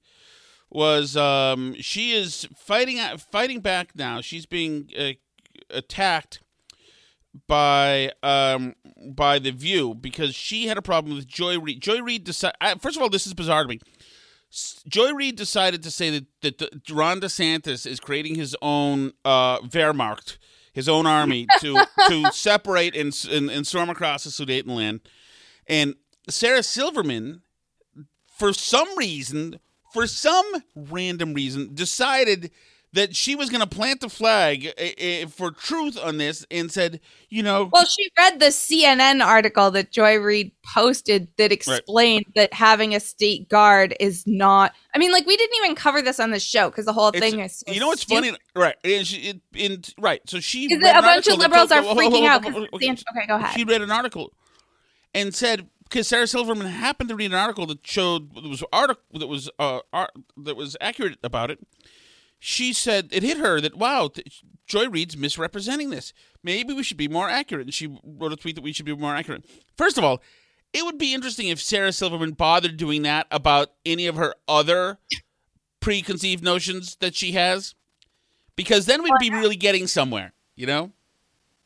[0.69, 2.99] was um, she is fighting
[3.31, 4.21] fighting back now.
[4.21, 5.11] She's being uh,
[5.69, 6.41] attacked
[7.47, 8.75] by um,
[9.13, 11.81] by the View because she had a problem with Joy Reid.
[11.81, 12.55] Joy Reid decided.
[12.79, 13.79] First of all, this is bizarre to me.
[14.87, 16.09] Joy Reid decided to say
[16.41, 20.37] that, that Ron DeSantis is creating his own uh, Wehrmacht
[20.73, 25.01] his own army to to separate and, and, and storm across the Sudetenland.
[25.67, 25.95] And
[26.29, 27.41] Sarah Silverman,
[28.37, 29.59] for some reason,
[29.93, 32.51] for some random reason, decided
[32.93, 36.71] that she was going to plant the flag uh, uh, for truth on this and
[36.71, 36.99] said,
[37.29, 37.69] you know.
[37.71, 42.35] Well, she read the CNN article that Joy Reid posted that explained right.
[42.35, 44.73] that having a state guard is not.
[44.93, 47.19] I mean, like we didn't even cover this on the show because the whole it's,
[47.19, 47.63] thing is.
[47.65, 48.75] So you know what's funny, right?
[48.83, 50.21] And It, it, right.
[50.27, 50.65] So she.
[50.65, 52.45] Is it a bunch of liberals are freaking out?
[52.45, 53.55] Okay, okay, go ahead.
[53.55, 54.33] She read an article
[55.13, 59.19] and said because Sarah Silverman happened to read an article that showed that was article
[59.19, 61.59] that was uh, art, that was accurate about it
[62.43, 64.09] she said it hit her that wow,
[64.65, 66.11] Joy Reid's misrepresenting this.
[66.43, 67.67] Maybe we should be more accurate.
[67.67, 69.45] And she wrote a tweet that we should be more accurate.
[69.77, 70.23] First of all,
[70.73, 74.97] it would be interesting if Sarah Silverman bothered doing that about any of her other
[75.81, 77.75] preconceived notions that she has,
[78.55, 80.91] because then we'd be really getting somewhere, you know?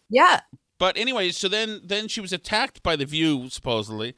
[0.09, 0.41] Yeah.
[0.77, 4.13] But anyway, so then then she was attacked by the View supposedly,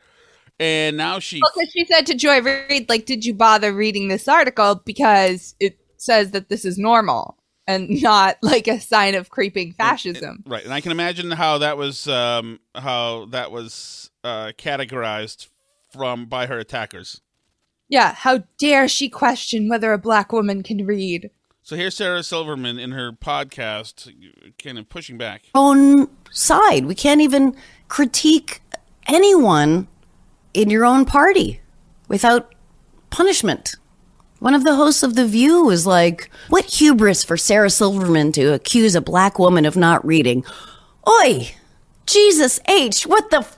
[0.60, 1.39] and now she.
[1.39, 5.78] Well, she said to Joy Reid, like, "Did you bother reading this article because it
[5.98, 10.44] says that this is normal and not like a sign of creeping fascism.
[10.48, 10.64] right.
[10.64, 15.48] And I can imagine how that was um, how that was uh, categorized
[15.92, 17.22] from by her attackers.
[17.90, 21.32] Yeah, how dare she question whether a black woman can read?
[21.62, 24.14] So here's Sarah Silverman in her podcast,
[24.62, 25.44] kind of pushing back.
[25.54, 26.86] own side.
[26.86, 27.56] We can't even
[27.90, 28.62] critique
[29.08, 29.88] anyone
[30.54, 31.62] in your own party
[32.08, 32.54] without
[33.10, 33.76] punishment.
[34.39, 38.54] One of the hosts of The View was like, What hubris for Sarah Silverman to
[38.54, 40.45] accuse a black woman of not reading.
[41.08, 41.52] Oi!
[42.06, 43.39] Jesus H, what the.
[43.39, 43.58] F-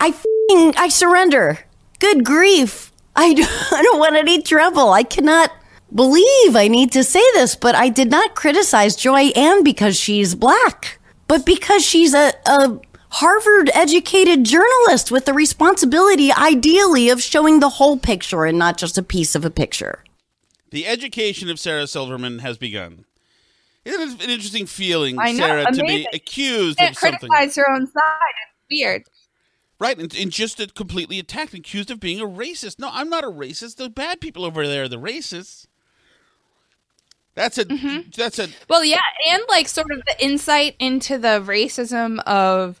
[0.00, 1.60] I f***ing, I surrender.
[1.98, 2.92] Good grief.
[3.14, 4.92] I don't, I don't want any trouble.
[4.92, 5.52] I cannot
[5.94, 10.34] believe I need to say this, but I did not criticize Joy Ann because she's
[10.34, 17.60] black, but because she's a, a Harvard educated journalist with the responsibility, ideally, of showing
[17.60, 20.04] the whole picture and not just a piece of a picture.
[20.70, 23.04] The education of Sarah Silverman has begun.
[23.84, 26.06] It is an interesting feeling, I know, Sarah, to be amazing.
[26.12, 27.28] accused can't of something.
[27.30, 28.02] criticize her own side.
[28.68, 29.04] It's weird.
[29.78, 32.78] Right, and, and just completely attacked, accused of being a racist.
[32.78, 33.76] No, I'm not a racist.
[33.76, 35.66] The bad people over there are the racists.
[37.34, 38.10] That's a Mm-hmm.
[38.16, 42.80] that's a Well, yeah, and like sort of the insight into the racism of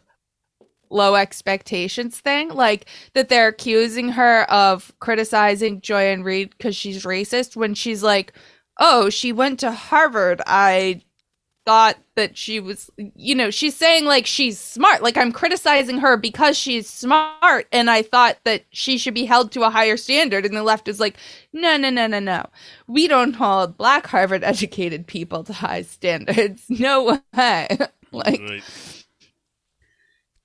[0.90, 7.56] low expectations thing, like that they're accusing her of criticizing Joy-Ann Reid because she's racist
[7.56, 8.32] when she's like,
[8.78, 10.42] "Oh, she went to Harvard.
[10.46, 11.02] I
[11.66, 15.02] thought that she was, you know, she's saying like she's smart.
[15.02, 19.52] Like I'm criticizing her because she's smart, and I thought that she should be held
[19.52, 20.46] to a higher standard.
[20.46, 21.16] And the left is like,
[21.52, 22.46] no, no, no, no, no.
[22.86, 26.62] We don't hold black Harvard educated people to high standards.
[26.78, 27.68] No way.
[28.12, 28.62] like right.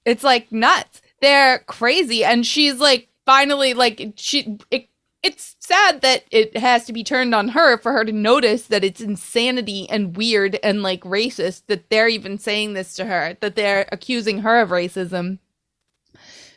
[0.06, 1.02] It's like nuts.
[1.22, 4.58] They're crazy, and she's like finally like she.
[4.72, 4.88] It,
[5.24, 8.84] it's sad that it has to be turned on her for her to notice that
[8.84, 13.56] it's insanity and weird and like racist that they're even saying this to her, that
[13.56, 15.38] they're accusing her of racism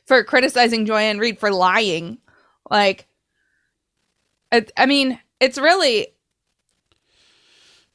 [0.07, 2.19] for criticizing Joy-Ann Reid for lying.
[2.71, 3.07] Like,
[4.51, 6.09] it, I mean, it's really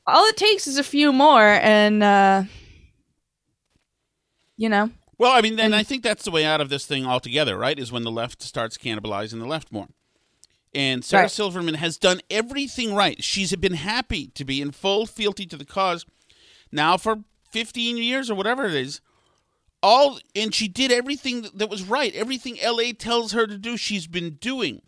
[0.06, 2.44] all it takes is a few more, and uh,
[4.56, 7.06] you know, Well, I mean, then I think that's the way out of this thing
[7.06, 7.78] altogether, right?
[7.78, 9.88] Is when the left starts cannibalizing the left more.
[10.74, 11.32] And Sarah Right.
[11.32, 13.22] Silverman has done everything right.
[13.22, 16.06] She's been happy to be in full fealty to the cause
[16.72, 19.02] now for 15 years or whatever it is.
[19.84, 22.14] All and she did everything that was right.
[22.16, 24.82] Everything LA tells her to do, she's been doing.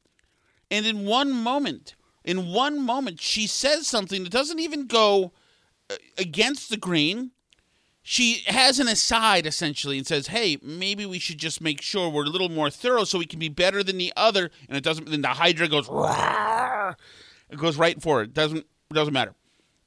[0.69, 5.33] And in one moment, in one moment, she says something that doesn't even go
[5.89, 7.31] uh, against the grain
[8.03, 12.25] she has an aside essentially and says, "Hey, maybe we should just make sure we're
[12.25, 15.09] a little more thorough so we can be better than the other." And it doesn't.
[15.09, 16.95] Then the Hydra goes, "Rawr."
[17.51, 18.33] it goes right for it.
[18.33, 19.35] Doesn't doesn't matter.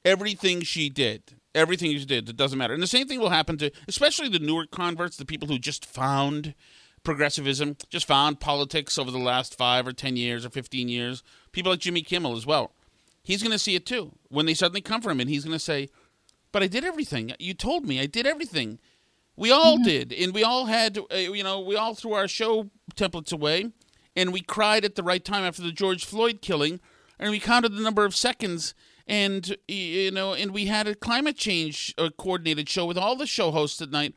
[0.04, 1.22] Everything she did,
[1.54, 2.74] everything she did, it doesn't matter.
[2.74, 5.84] And the same thing will happen to, especially the newer converts, the people who just
[5.84, 6.54] found
[7.02, 11.22] progressivism, just found politics over the last five or ten years or fifteen years.
[11.52, 12.72] People like Jimmy Kimmel as well.
[13.22, 15.56] He's going to see it too when they suddenly come for him, and he's going
[15.56, 15.88] to say,
[16.54, 17.32] but I did everything.
[17.40, 18.78] You told me I did everything.
[19.36, 22.70] We all did, and we all had, uh, you know, we all threw our show
[22.94, 23.72] templates away,
[24.14, 26.78] and we cried at the right time after the George Floyd killing,
[27.18, 28.72] and we counted the number of seconds,
[29.08, 33.26] and you know, and we had a climate change uh, coordinated show with all the
[33.26, 34.14] show hosts at night.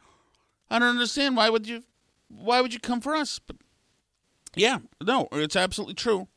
[0.69, 1.85] I don't understand why would you,
[2.27, 3.39] why would you come for us?
[3.39, 3.55] But
[4.55, 6.27] yeah, no, it's absolutely true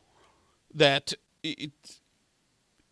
[0.73, 1.73] that it,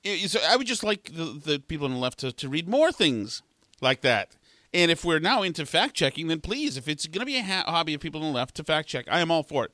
[0.05, 2.93] so I would just like the, the people on the left to, to read more
[2.93, 3.43] things
[3.81, 4.37] like that.
[4.73, 7.43] And if we're now into fact checking, then please, if it's going to be a
[7.43, 9.73] ha- hobby of people on the left to fact check, I am all for it.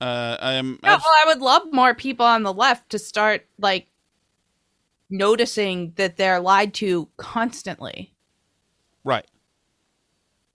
[0.00, 0.78] Uh, I am.
[0.82, 3.86] Yeah, well, I would love more people on the left to start like
[5.08, 8.14] noticing that they're lied to constantly.
[9.04, 9.26] right.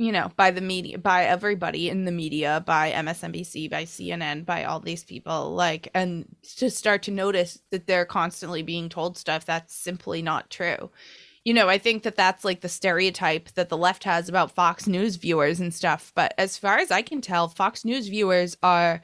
[0.01, 4.63] You know, by the media, by everybody in the media, by MSNBC, by CNN, by
[4.63, 6.25] all these people, like, and
[6.57, 10.89] to start to notice that they're constantly being told stuff that's simply not true.
[11.45, 14.87] You know, I think that that's like the stereotype that the left has about Fox
[14.87, 16.11] News viewers and stuff.
[16.15, 19.03] But as far as I can tell, Fox News viewers are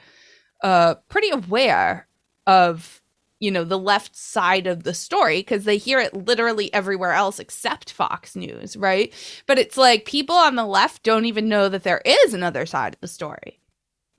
[0.63, 2.07] uh pretty aware
[2.47, 3.03] of
[3.39, 7.39] you know the left side of the story because they hear it literally everywhere else
[7.39, 9.13] except Fox News, right?
[9.45, 12.93] But it's like people on the left don't even know that there is another side
[12.95, 13.59] of the story.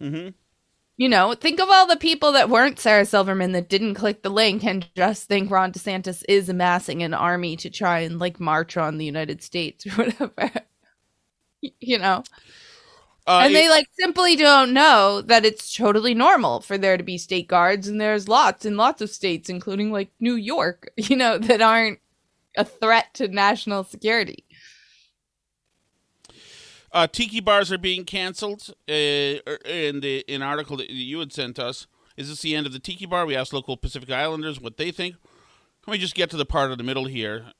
[0.00, 0.30] Mm-hmm.
[0.96, 4.30] You know, think of all the people that weren't Sarah Silverman that didn't click the
[4.30, 8.76] link and just think Ron DeSantis is amassing an army to try and like march
[8.76, 10.50] on the United States or whatever.
[11.60, 12.24] you know,
[13.28, 17.18] Uh, and they like simply don't know that it's totally normal for there to be
[17.18, 21.36] state guards and there's lots and lots of states including like New York, you know,
[21.36, 21.98] that aren't
[22.56, 24.46] a threat to national security.
[26.90, 28.70] Uh, tiki bars are being canceled.
[28.88, 32.66] Uh, in the in an article that you had sent us, is this the end
[32.66, 33.26] of the tiki bar?
[33.26, 35.16] We asked local Pacific Islanders what they think.
[35.86, 37.52] let me just get to the part of the middle here.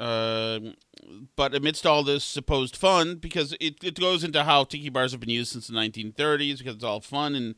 [1.37, 5.21] But amidst all this supposed fun, because it, it goes into how tiki bars have
[5.21, 7.55] been used since the 1930s, because it's all fun and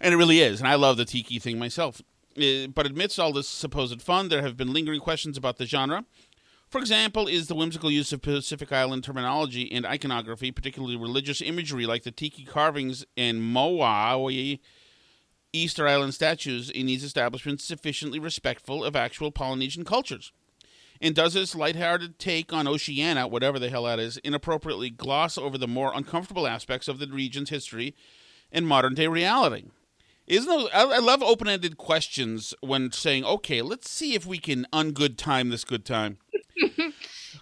[0.00, 2.02] and it really is, and I love the tiki thing myself.
[2.36, 6.04] Uh, but amidst all this supposed fun, there have been lingering questions about the genre.
[6.68, 11.86] For example, is the whimsical use of Pacific Island terminology and iconography, particularly religious imagery
[11.86, 14.58] like the tiki carvings and Moai
[15.52, 20.32] Easter Island statues in these establishments, sufficiently respectful of actual Polynesian cultures?
[21.00, 25.58] And does this lighthearted take on Oceania, whatever the hell that is, inappropriately gloss over
[25.58, 27.94] the more uncomfortable aspects of the region's history
[28.50, 29.66] and modern day reality?
[30.26, 34.38] Isn't those, I, I love open ended questions when saying, okay, let's see if we
[34.38, 36.18] can ungood time this good time.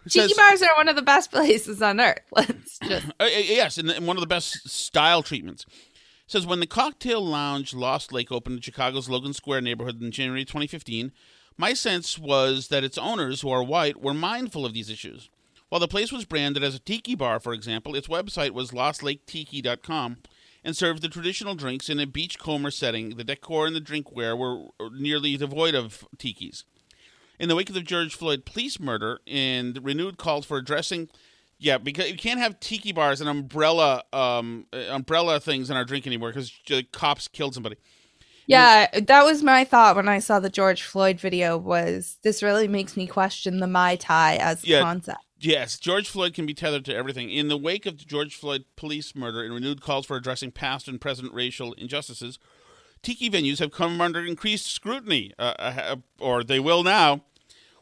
[0.09, 2.21] Tiki bars are one of the best places on earth.
[2.33, 5.65] Let's just uh, yes, and, and one of the best style treatments.
[5.65, 10.11] It says when the cocktail lounge Lost Lake opened in Chicago's Logan Square neighborhood in
[10.11, 11.13] January 2015,
[11.57, 15.29] my sense was that its owners, who are white, were mindful of these issues.
[15.69, 20.19] While the place was branded as a tiki bar, for example, its website was lostlaketiki.com
[20.65, 23.17] and served the traditional drinks in a beachcomber setting.
[23.17, 26.65] The decor and the drinkware were nearly devoid of tikis.
[27.39, 31.09] In the wake of the George Floyd police murder and renewed calls for addressing,
[31.59, 35.85] yeah, because you can't have tiki bars and umbrella um, uh, umbrella things in our
[35.85, 36.53] drink anymore because
[36.93, 37.77] cops killed somebody.
[38.47, 41.57] Yeah, that was my thought when I saw the George Floyd video.
[41.57, 45.19] Was this really makes me question the Mai Tai as yeah, concept?
[45.39, 47.31] Yes, George Floyd can be tethered to everything.
[47.31, 50.89] In the wake of the George Floyd police murder and renewed calls for addressing past
[50.89, 52.39] and present racial injustices,
[53.03, 57.25] tiki venues have come under increased scrutiny, uh, uh, or they will now,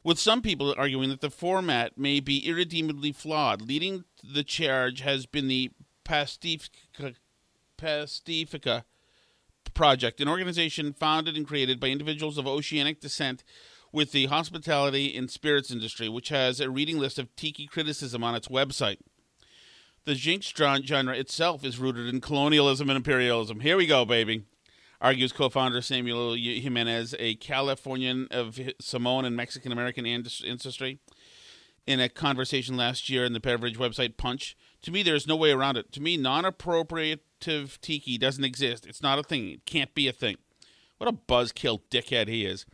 [0.02, 3.62] with some people arguing that the format may be irredeemably flawed.
[3.62, 5.70] Leading the charge has been the
[6.04, 7.14] Pastifica,
[7.78, 8.84] Pastifica
[9.74, 13.42] Project, an organization founded and created by individuals of oceanic descent
[13.92, 18.34] with the hospitality and spirits industry, which has a reading list of tiki criticism on
[18.34, 18.98] its website.
[20.04, 23.60] The Jinx genre itself is rooted in colonialism and imperialism.
[23.60, 24.42] Here we go, baby,
[25.00, 30.98] argues co founder Samuel Jimenez, a Californian of Samoan and Mexican American ancestry.
[31.86, 35.52] In a conversation last year in the beverage website Punch, to me, there's no way
[35.52, 35.92] around it.
[35.92, 38.86] To me, non appropriative tiki doesn't exist.
[38.86, 39.48] It's not a thing.
[39.48, 40.36] It can't be a thing.
[40.98, 42.66] What a buzzkill dickhead he is.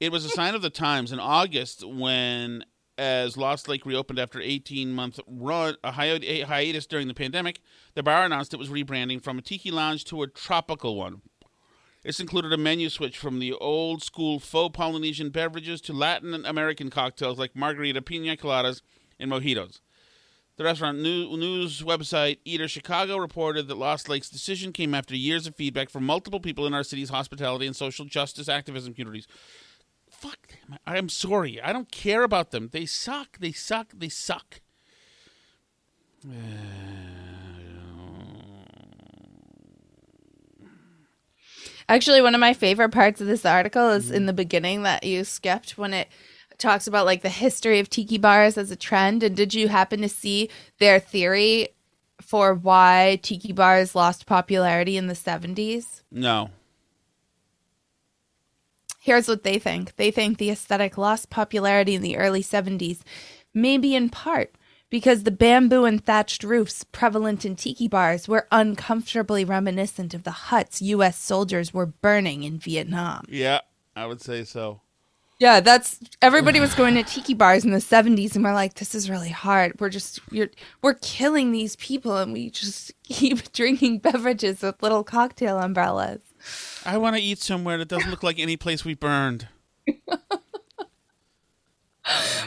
[0.00, 2.64] It was a sign of the times in August when,
[2.98, 7.60] as Lost Lake reopened after 18 month run a hi- hiatus during the pandemic,
[7.94, 11.22] the bar announced it was rebranding from a tiki lounge to a tropical one.
[12.02, 16.90] This included a menu switch from the old school faux Polynesian beverages to Latin American
[16.90, 18.82] cocktails like margarita, pina coladas,
[19.18, 19.80] and mojitos.
[20.56, 25.56] The restaurant news website Eater Chicago reported that Lost Lake's decision came after years of
[25.56, 29.26] feedback from multiple people in our city's hospitality and social justice activism communities
[30.24, 30.78] fuck them.
[30.86, 31.60] I'm sorry.
[31.60, 32.70] I don't care about them.
[32.72, 33.38] They suck.
[33.38, 33.92] They suck.
[33.94, 34.60] They suck.
[41.88, 45.24] Actually, one of my favorite parts of this article is in the beginning that you
[45.24, 46.08] skipped when it
[46.58, 49.22] talks about like the history of tiki bars as a trend.
[49.22, 51.68] And did you happen to see their theory
[52.20, 56.02] for why tiki bars lost popularity in the 70s?
[56.10, 56.50] No.
[59.00, 63.00] Here's what they think they think the aesthetic lost popularity in the early 70s,
[63.52, 64.54] maybe in part
[64.94, 70.30] because the bamboo and thatched roofs prevalent in tiki bars were uncomfortably reminiscent of the
[70.30, 71.18] huts U.S.
[71.18, 73.24] soldiers were burning in Vietnam.
[73.28, 73.60] Yeah,
[73.96, 74.80] I would say so.
[75.38, 78.94] Yeah, that's everybody was going to tiki bars in the 70s and we're like this
[78.94, 79.80] is really hard.
[79.80, 80.50] We're just you're
[80.82, 86.20] we're killing these people and we just keep drinking beverages with little cocktail umbrellas.
[86.84, 89.48] I want to eat somewhere that doesn't look like any place we burned.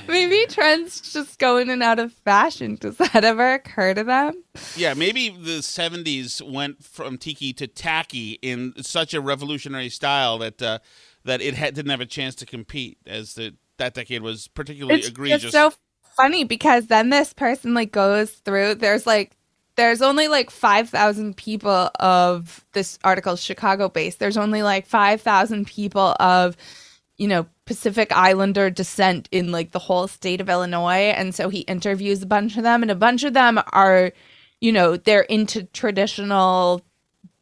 [0.07, 2.75] maybe trends just go in and out of fashion.
[2.75, 4.43] Does that ever occur to them?
[4.75, 10.61] Yeah, maybe the 70s went from tiki to tacky in such a revolutionary style that
[10.61, 10.79] uh,
[11.27, 14.99] that it had, didn't have a chance to compete as the that decade was particularly
[14.99, 15.43] it's egregious.
[15.43, 15.71] It's so
[16.15, 19.37] funny because then this person like goes through there's like
[19.75, 24.17] there's only like 5,000 people of this article Chicago based.
[24.17, 26.57] There's only like 5,000 people of
[27.17, 31.59] you know Pacific Islander descent in like the whole state of Illinois and so he
[31.61, 34.11] interviews a bunch of them and a bunch of them are
[34.61, 36.81] you know they're into traditional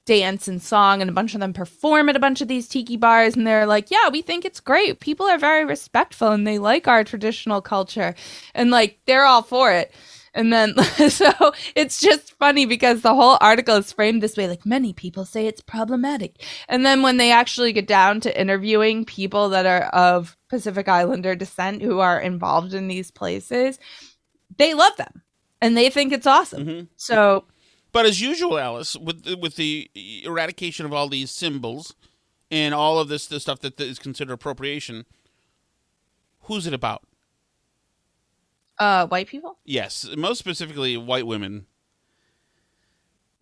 [0.05, 2.97] dance and song and a bunch of them perform at a bunch of these tiki
[2.97, 6.59] bars and they're like yeah we think it's great people are very respectful and they
[6.59, 8.15] like our traditional culture
[8.53, 9.91] and like they're all for it
[10.35, 10.75] And then,
[11.09, 11.31] so
[11.75, 15.47] it's just funny because the whole article is framed this way like, many people say
[15.47, 16.43] it's problematic.
[16.67, 21.35] And then when they actually get down to interviewing people that are of Pacific Islander
[21.35, 23.79] descent who are involved in these places,
[24.57, 25.23] they love them
[25.61, 26.65] and they think it's awesome.
[26.65, 26.85] Mm-hmm.
[26.97, 27.45] So,
[27.95, 29.89] But as usual, Alice, with the, with the
[30.25, 31.95] eradication of all these symbols
[32.51, 35.05] and all of this, this stuff that is considered appropriation,
[36.41, 37.03] who's it about?
[38.79, 39.57] uh, white people?
[39.63, 41.67] Yes, most specifically, white women.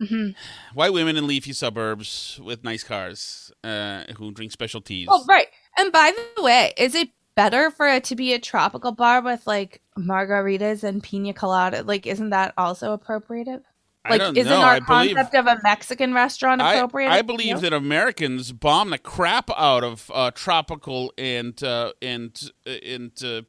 [0.00, 0.30] Mm-hmm.
[0.74, 5.08] White women in leafy suburbs with nice cars uh, who drink special teas.
[5.10, 5.48] Oh, right.
[5.76, 9.46] And by the way, is it better for it to be a tropical bar with
[9.46, 11.82] like margaritas and pina colada?
[11.82, 13.62] Like, isn't that also appropriative?
[14.06, 14.60] I Like, isn't know.
[14.60, 17.10] our I believe- concept of a Mexican restaurant appropriate?
[17.10, 22.70] I believe that Americans bomb the crap out of uh, tropical and uh, and uh,
[22.70, 23.42] and uh,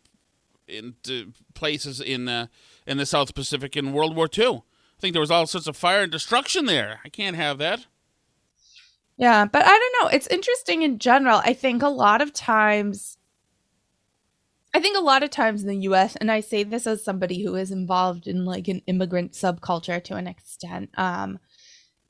[0.73, 1.21] uh,
[1.53, 2.47] places in uh,
[2.87, 4.63] in the South Pacific in World War II.
[4.97, 7.01] I think there was all sorts of fire and destruction there.
[7.03, 7.85] I can't have that.
[9.17, 10.07] Yeah, but I don't know.
[10.15, 11.41] It's interesting in general.
[11.43, 13.14] I think a lot of times,
[14.75, 17.41] I think a lot of times in the US, and I say this as somebody
[17.41, 21.39] who is involved in like an immigrant subculture to an extent, um,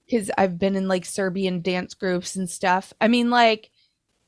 [0.03, 2.91] because I've been in like Serbian dance groups and stuff.
[2.99, 3.69] I mean, like,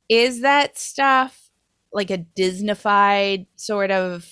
[0.08, 1.50] is that stuff
[1.92, 4.32] like a Disneyfied sort of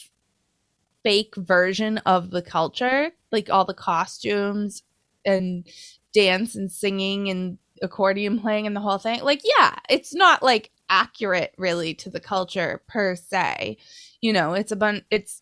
[1.01, 3.09] fake version of the culture?
[3.31, 4.83] Like all the costumes
[5.25, 5.65] and
[6.13, 9.23] dance and singing and accordion playing and the whole thing.
[9.23, 13.77] Like, yeah, it's not like accurate really to the culture per se.
[14.21, 15.41] You know, it's a bun it's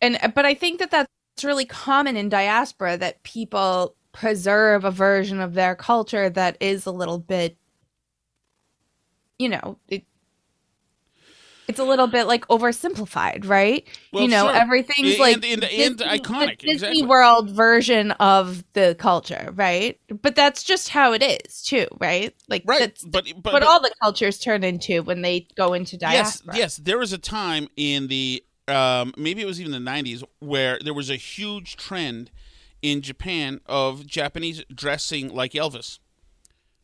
[0.00, 1.08] and but I think that that's
[1.44, 6.90] really common in diaspora that people preserve a version of their culture that is a
[6.92, 7.56] little bit
[9.38, 10.04] you know, it
[11.72, 13.86] it's a little bit like oversimplified, right?
[14.12, 14.54] Well, you know, sure.
[14.54, 17.02] everything's like and- and Disney- iconic, the Disney exactly.
[17.02, 19.98] World version of the culture, right?
[20.20, 22.34] But that's just how it is, too, right?
[22.48, 25.72] Like, Right, that's but- but- what but- all the cultures turn into when they go
[25.72, 26.00] into Yes,
[26.40, 26.56] diaspora.
[26.56, 26.76] yes.
[26.76, 30.94] There was a time in the um, maybe it was even the '90s where there
[30.94, 32.30] was a huge trend
[32.80, 35.98] in Japan of Japanese dressing like Elvis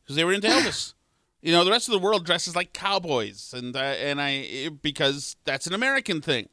[0.03, 0.95] because they were into Elvis.
[1.41, 5.37] You know, the rest of the world dresses like cowboys, and uh, and I because
[5.45, 6.49] that's an American thing.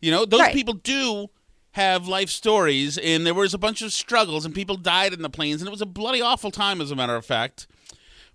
[0.00, 0.54] You know, those Right.
[0.54, 1.28] people do
[1.72, 5.30] have life stories, and there was a bunch of struggles, and people died in the
[5.30, 7.68] planes, and it was a bloody awful time, as a matter of fact.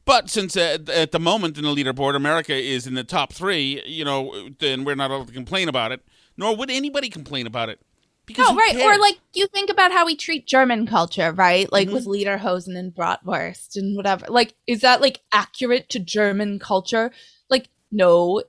[0.05, 3.81] But since uh, at the moment in the leaderboard, America is in the top three,
[3.85, 6.01] you know, then we're not allowed to complain about it.
[6.37, 7.79] Nor would anybody complain about it.
[8.25, 8.75] Because No, right.
[8.81, 11.71] Or like you think about how we treat German culture, right?
[11.71, 11.95] Like Mm-hmm.
[11.95, 14.25] with Lederhosen and Bratwurst and whatever.
[14.29, 17.11] Like, is that like accurate to German culture?
[17.49, 18.41] Like, no,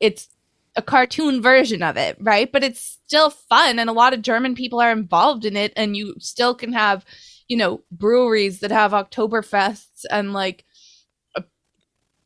[0.00, 0.28] it's
[0.76, 2.50] a cartoon version of it, right?
[2.50, 5.96] But it's still fun, and a lot of German people are involved in it, and
[5.96, 7.04] you still can have,
[7.48, 10.64] you know, breweries that have Oktoberfests and like.
[11.36, 11.42] uh,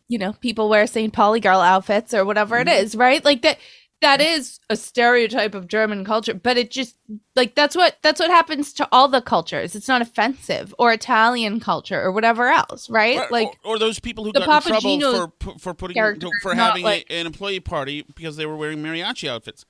[0.09, 1.13] You know, people wear St.
[1.13, 3.25] Pauli girl outfits or whatever it is, right?
[3.25, 3.59] Like that
[4.03, 6.97] that is a stereotype of German culture, but it just
[7.35, 9.75] like that's what that's what happens to all the cultures.
[9.75, 13.17] It's not offensive or Italian culture or whatever else, right?
[13.19, 16.83] Or- like or, or those people who got in trouble for for putting for having
[16.85, 19.65] like- a, an employee party because they were wearing mariachi outfits.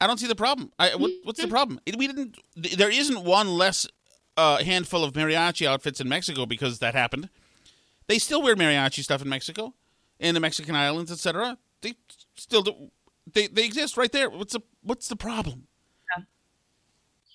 [0.00, 0.72] I don't see the problem.
[0.78, 1.48] I, what, what's Mm-hmm.
[1.48, 1.80] the problem?
[1.96, 2.36] We didn't.
[2.56, 3.86] There isn't one less
[4.36, 7.28] uh, handful of mariachi outfits in Mexico because that happened.
[8.08, 9.72] They still wear mariachi stuff in Mexico,
[10.18, 11.58] in the Mexican islands, etc.
[11.82, 11.94] They
[12.36, 12.90] still do.
[13.32, 14.30] They they exist right there.
[14.30, 15.68] What's the what's the problem?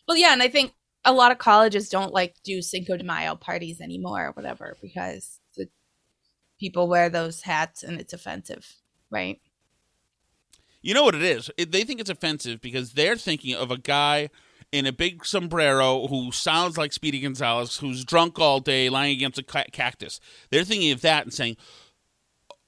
[0.07, 0.73] well, yeah, and I think
[1.05, 5.39] a lot of colleges don't like do Cinco de Mayo parties anymore or whatever because
[5.55, 5.67] the
[6.59, 8.75] people wear those hats and it's offensive,
[9.11, 9.39] right?
[10.81, 11.51] You know what it is?
[11.57, 14.29] They think it's offensive because they're thinking of a guy
[14.71, 19.39] in a big sombrero who sounds like Speedy Gonzales, who's drunk all day, lying against
[19.39, 20.19] a cactus.
[20.51, 21.57] They're thinking of that and saying,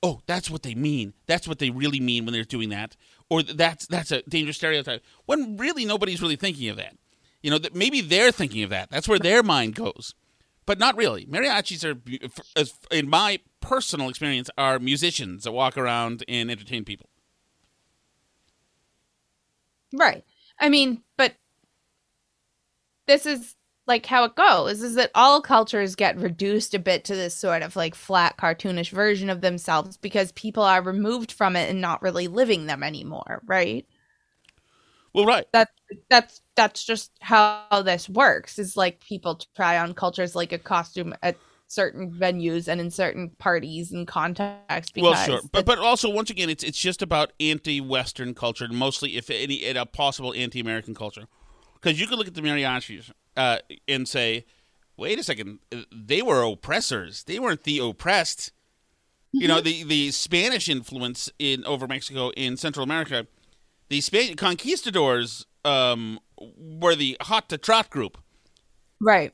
[0.04, 1.14] "Oh, that's what they mean.
[1.28, 2.96] That's what they really mean when they're doing that."
[3.30, 5.04] Or that's that's a dangerous stereotype.
[5.26, 6.96] When really nobody's really thinking of that.
[7.42, 8.92] You know, that maybe they're thinking of that.
[8.92, 10.14] That's where their mind goes.
[10.66, 11.26] But not really.
[11.26, 12.00] Mariachis are,
[12.96, 17.10] in my personal experience, are musicians that walk around and entertain people.
[19.92, 20.24] Right.
[20.60, 21.34] I mean, but
[23.08, 23.56] this is
[23.88, 27.62] like how it goes is that all cultures get reduced a bit to this sort
[27.62, 32.02] of like flat cartoonish version of themselves because people are removed from it and not
[32.02, 33.86] really living them anymore, right?
[35.14, 35.46] Well, right.
[35.52, 35.70] That
[36.10, 38.58] that's that's just how this works.
[38.60, 41.36] Is like people try on cultures like a costume at
[41.68, 44.94] certain venues and in certain parties and contexts.
[44.96, 49.30] Well, sure, but but also once again, it's it's just about anti-Western culture, mostly if
[49.30, 51.28] any, a possible anti-American culture,
[51.82, 53.58] because you could look at the mariachis uh,
[53.88, 54.46] and say,
[54.98, 55.60] wait a second,
[55.92, 57.24] they were oppressors.
[57.24, 58.52] They weren't the oppressed.
[59.34, 63.28] You know, the the Spanish influence in over Mexico in Central America,
[63.88, 68.18] the Spanish conquistadors um, were the hot to trot group.
[69.00, 69.34] Right.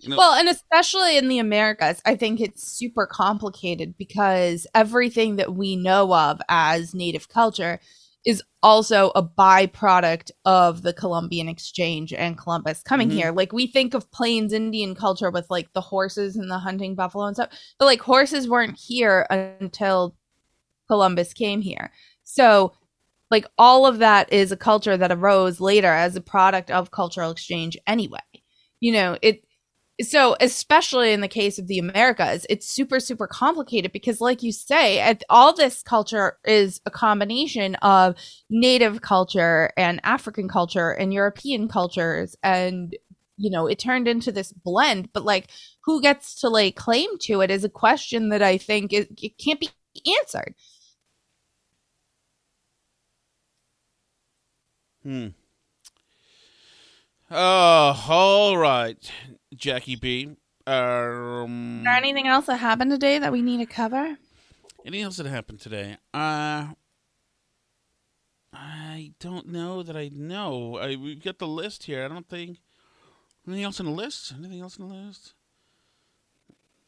[0.00, 5.36] You know, Well, and especially in the Americas, I think it's super complicated because everything
[5.36, 7.80] that we know of as native culture
[8.26, 13.14] is also a byproduct of the Columbian exchange and Columbus coming Mhm.
[13.14, 13.32] here.
[13.32, 17.24] Like we think of Plains Indian culture with like the horses and the hunting buffalo
[17.24, 20.14] and stuff, but like horses weren't here until
[20.88, 21.92] Columbus came here.
[22.24, 22.72] So
[23.30, 27.30] like all of that is a culture that arose later as a product of cultural
[27.30, 28.18] exchange anyway.
[28.80, 29.44] You know, it
[30.02, 34.52] so especially in the case of the americas it's super super complicated because like you
[34.52, 38.14] say all this culture is a combination of
[38.48, 42.36] native culture and african culture and european cultures.
[42.42, 42.96] And
[43.36, 45.48] you know it turned into this blend but like
[45.84, 49.38] who gets to lay claim to it is a question that i think it, it
[49.38, 49.70] can't be
[50.18, 50.54] answered.
[55.02, 55.28] Hmm.
[57.30, 59.10] Oh, all right,
[59.60, 60.36] Jackie B.
[60.66, 64.16] Um, is there anything else that happened today that we need to cover
[64.84, 65.96] anything else that happened today?
[66.12, 66.68] Uh,
[68.52, 70.78] I don't know that I know.
[70.78, 72.04] I we've got the list here.
[72.04, 72.58] I don't think
[73.46, 74.34] anything else on the list.
[74.38, 75.34] Anything else on the list?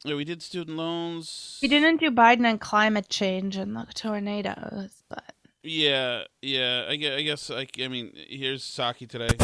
[0.05, 1.59] Yeah, we did student loans.
[1.61, 6.85] we didn't do biden and climate change and the tornadoes but Yeah, yeah.
[6.89, 7.13] I guess.
[7.13, 9.37] I, guess, I, I mean, here's Psaki today.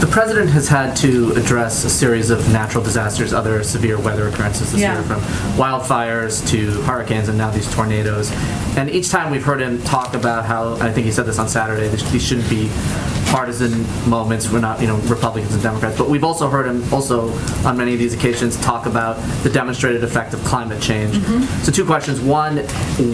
[0.00, 4.70] The president has had to address a series of natural disasters, other severe weather occurrences
[4.70, 4.94] this Yeah.
[4.94, 5.20] year, from
[5.56, 8.30] wildfires to hurricanes and now these tornadoes.
[8.76, 11.48] And each time we've heard him talk about how, I think he said this on
[11.48, 12.70] Saturday, this- these shouldn't be
[13.28, 14.50] partisan moments.
[14.50, 15.96] We're not, you know, Republicans and Democrats.
[15.98, 17.30] But we've also heard him also
[17.66, 21.14] on many of these occasions talk about the demonstrated effect of climate change.
[21.14, 21.62] Mm-hmm.
[21.62, 22.20] So two questions.
[22.20, 22.58] One,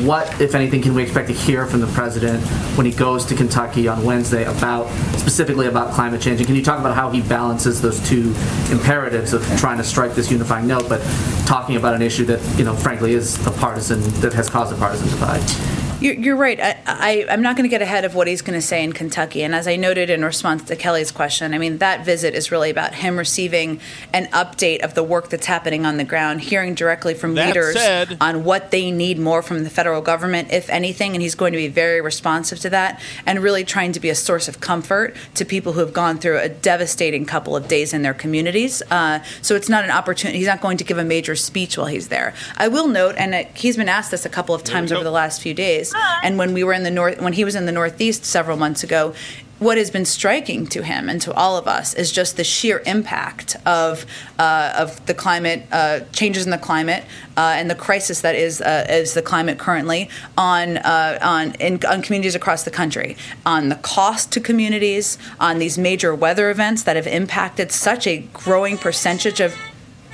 [0.07, 2.43] what, if anything, can we expect to hear from the president
[2.77, 4.89] when he goes to Kentucky on Wednesday about
[5.19, 6.41] specifically about climate change?
[6.41, 8.35] And can you talk about how he balances those two
[8.71, 11.01] imperatives of trying to strike this unifying note, but
[11.47, 14.77] talking about an issue that, you know, frankly is a partisan that has caused a
[14.77, 15.74] partisan divide?
[16.01, 16.61] You're, you're right.
[16.61, 18.93] I, I, I'm not going to get ahead of what he's going to say in
[18.93, 19.43] Kentucky.
[19.43, 22.69] And as I noted in response to Kelly's question, I mean, that visit is really
[22.69, 23.81] about him receiving
[24.13, 27.77] an update of the work that's happening on the ground, hearing directly from That leaders
[27.77, 31.15] said- on what they need more from the federal government, if anything.
[31.15, 34.15] And he's going to be very responsive to that and really trying to be a
[34.15, 38.03] source of comfort to people who have gone through a devastating couple of days in
[38.03, 38.83] their communities.
[38.91, 40.39] Uh, so it's not an opportunity.
[40.39, 42.35] He's not going to give a major speech while he's there.
[42.59, 45.11] I will note, and it, he's been asked this a couple of times over the
[45.11, 45.84] last few days,
[46.23, 48.83] and when we were in the north, when he was in the Northeast several months
[48.83, 49.15] ago.
[49.61, 52.83] What has been striking to him and to all of us is just the sheer
[52.87, 54.05] impact of
[54.37, 57.05] uh, of the climate uh, changes in the climate
[57.37, 61.81] uh, and the crisis that is uh, is the climate currently on uh, on in,
[61.87, 63.17] on communities across the country,
[63.47, 68.19] on the cost to communities, on these major weather events that have impacted such a
[68.33, 69.55] growing percentage of.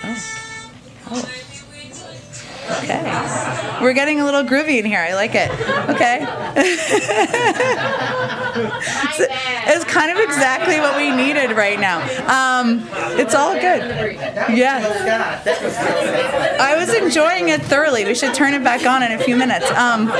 [0.04, 0.46] Oh.
[1.12, 1.49] Oh.
[2.78, 3.02] Okay.
[3.82, 5.00] We're getting a little groovy in here.
[5.00, 5.50] I like it.
[5.90, 6.26] Okay.
[8.50, 12.00] So, it's kind of exactly what we needed right now.
[12.26, 12.86] Um,
[13.18, 14.16] it's all good.
[14.52, 15.42] Yeah.
[16.60, 18.04] I was enjoying it thoroughly.
[18.04, 19.70] We should turn it back on in a few minutes.
[19.70, 20.12] Um,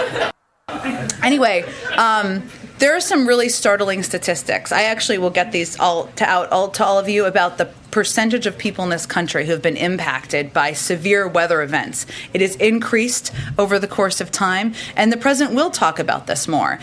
[1.23, 1.65] anyway,
[1.97, 2.43] um,
[2.81, 4.73] there are some really startling statistics.
[4.73, 7.67] I actually will get these all to out all to all of you about the
[7.91, 12.07] percentage of people in this country who have been impacted by severe weather events.
[12.35, 16.49] It has increased over the course of time, and the president will talk about this
[16.49, 16.81] more.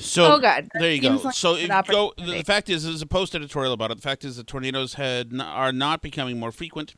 [0.00, 0.70] So Oh, good.
[0.74, 1.16] there you go.
[1.24, 2.12] like so a go.
[2.16, 3.96] The, the fact is, there's a post editorial about it.
[3.96, 6.94] The fact is, the tornadoes had n- are not becoming more frequent.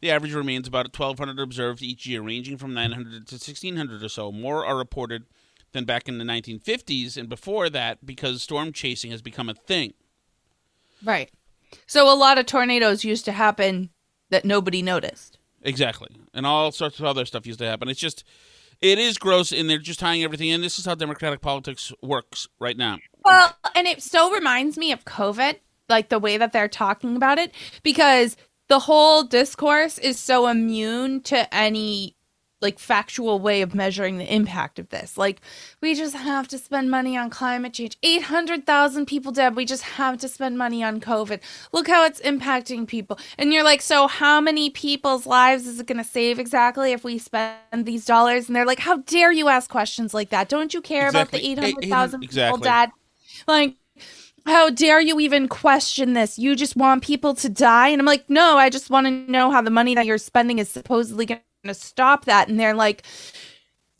[0.00, 4.30] The average remains about 1,200 observed each year, ranging from 900 to 1,600 or so.
[4.30, 5.24] More are reported
[5.74, 9.92] than back in the 1950s and before that, because storm chasing has become a thing.
[11.04, 11.30] Right.
[11.86, 13.90] So a lot of tornadoes used to happen
[14.30, 15.38] that nobody noticed.
[15.62, 16.08] Exactly.
[16.32, 17.88] And all sorts of other stuff used to happen.
[17.88, 18.24] It's just,
[18.80, 20.60] it is gross, and they're just tying everything in.
[20.62, 22.98] This is how democratic politics works right now.
[23.24, 25.56] Well, and it so reminds me of COVID,
[25.88, 27.52] like the way that they're talking about it,
[27.82, 28.36] because
[28.68, 32.16] the whole discourse is so immune to any
[32.64, 35.16] like factual way of measuring the impact of this.
[35.16, 35.40] Like
[35.80, 37.96] we just have to spend money on climate change.
[38.02, 39.54] 800,000 people dead.
[39.54, 41.40] We just have to spend money on COVID.
[41.72, 43.18] Look how it's impacting people.
[43.38, 47.04] And you're like, "So how many people's lives is it going to save exactly if
[47.04, 50.48] we spend these dollars?" And they're like, "How dare you ask questions like that?
[50.48, 51.38] Don't you care Exactly.
[51.38, 52.64] about the 800,000 people Exactly.
[52.64, 52.90] dead?"
[53.46, 53.76] Like
[54.46, 56.38] how dare you even question this?
[56.38, 57.88] You just want people to die?
[57.88, 60.58] And I'm like, no, I just want to know how the money that you're spending
[60.58, 61.40] is supposedly going
[61.72, 62.48] to stop that.
[62.48, 63.04] And they're like,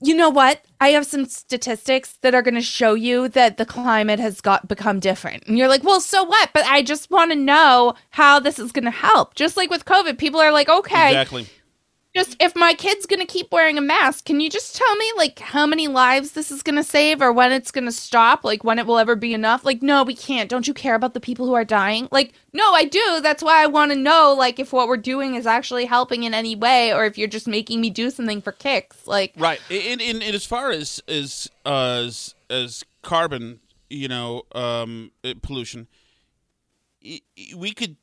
[0.00, 0.62] you know what?
[0.80, 4.68] I have some statistics that are going to show you that the climate has got
[4.68, 5.44] become different.
[5.46, 6.50] And you're like, well, so what?
[6.52, 9.34] But I just want to know how this is going to help.
[9.34, 11.46] Just like with COVID, people are like, okay, Exactly.
[12.14, 15.38] Just if my kid's gonna keep wearing a mask, can you just tell me like
[15.40, 18.44] how many lives this is gonna save or when it's gonna stop?
[18.44, 19.64] Like when it will ever be enough?
[19.64, 20.48] Like, no, we can't.
[20.48, 22.08] Don't you care about the people who are dying?
[22.12, 23.20] Like, no, I do.
[23.20, 26.54] That's why I wanna know like if what we're doing is actually helping in any
[26.54, 29.06] way or if you're just making me do something for kicks.
[29.06, 29.60] Like Right.
[29.68, 33.58] In, in, in as far as as uh, as as carbon,
[33.90, 35.88] you know, um, uh, pollution,
[37.56, 37.96] we could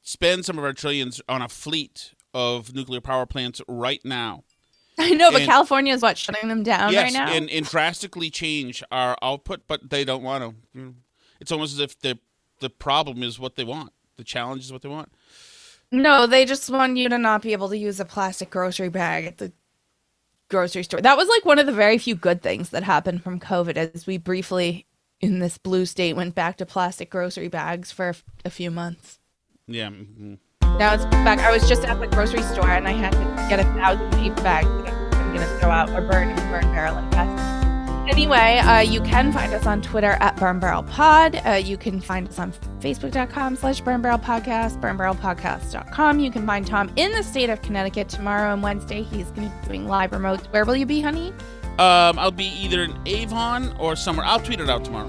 [0.00, 4.44] spend some of our trillions on a fleet of nuclear power plants right now.
[4.98, 7.32] I know, but And- California is what shutting them down yes, right now.
[7.32, 10.94] and, and drastically change our output, but they don't want to.
[11.40, 12.18] It's almost as if the
[12.60, 13.92] the problem is what they want.
[14.18, 15.10] The challenge is what they want.
[15.90, 19.24] No, they just want you to not be able to use a plastic grocery bag
[19.24, 19.50] at the
[20.50, 21.00] grocery store.
[21.00, 24.06] That was like one of the very few good things that happened from COVID as
[24.06, 24.86] we briefly
[25.20, 28.14] in this blue state went back to plastic grocery bags for
[28.44, 29.18] a few months.
[29.66, 29.88] Yeah.
[29.88, 30.38] mhm.
[30.78, 31.38] Now it's back.
[31.40, 34.42] I was just at the grocery store and I had to get a thousand paper
[34.42, 34.68] bags
[35.30, 37.60] I'm going to throw out or burn burn barrel investment.
[38.10, 41.40] Anyway, uh, you can find us on Twitter at Burn Barrel Pod.
[41.46, 46.18] Uh, you can find us on Facebook.com slash Burn Barrel Podcast, burnbarrelpodcast.com.
[46.18, 49.02] You can find Tom in the state of Connecticut tomorrow and Wednesday.
[49.02, 50.46] He's going to be doing live remotes.
[50.52, 51.28] Where will you be, honey?
[51.78, 54.26] Um, I'll be either in Avon or somewhere.
[54.26, 55.08] I'll tweet it out tomorrow.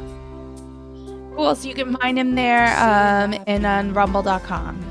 [1.36, 1.56] Cool.
[1.56, 4.91] So you can find him there um, and on rumble.com.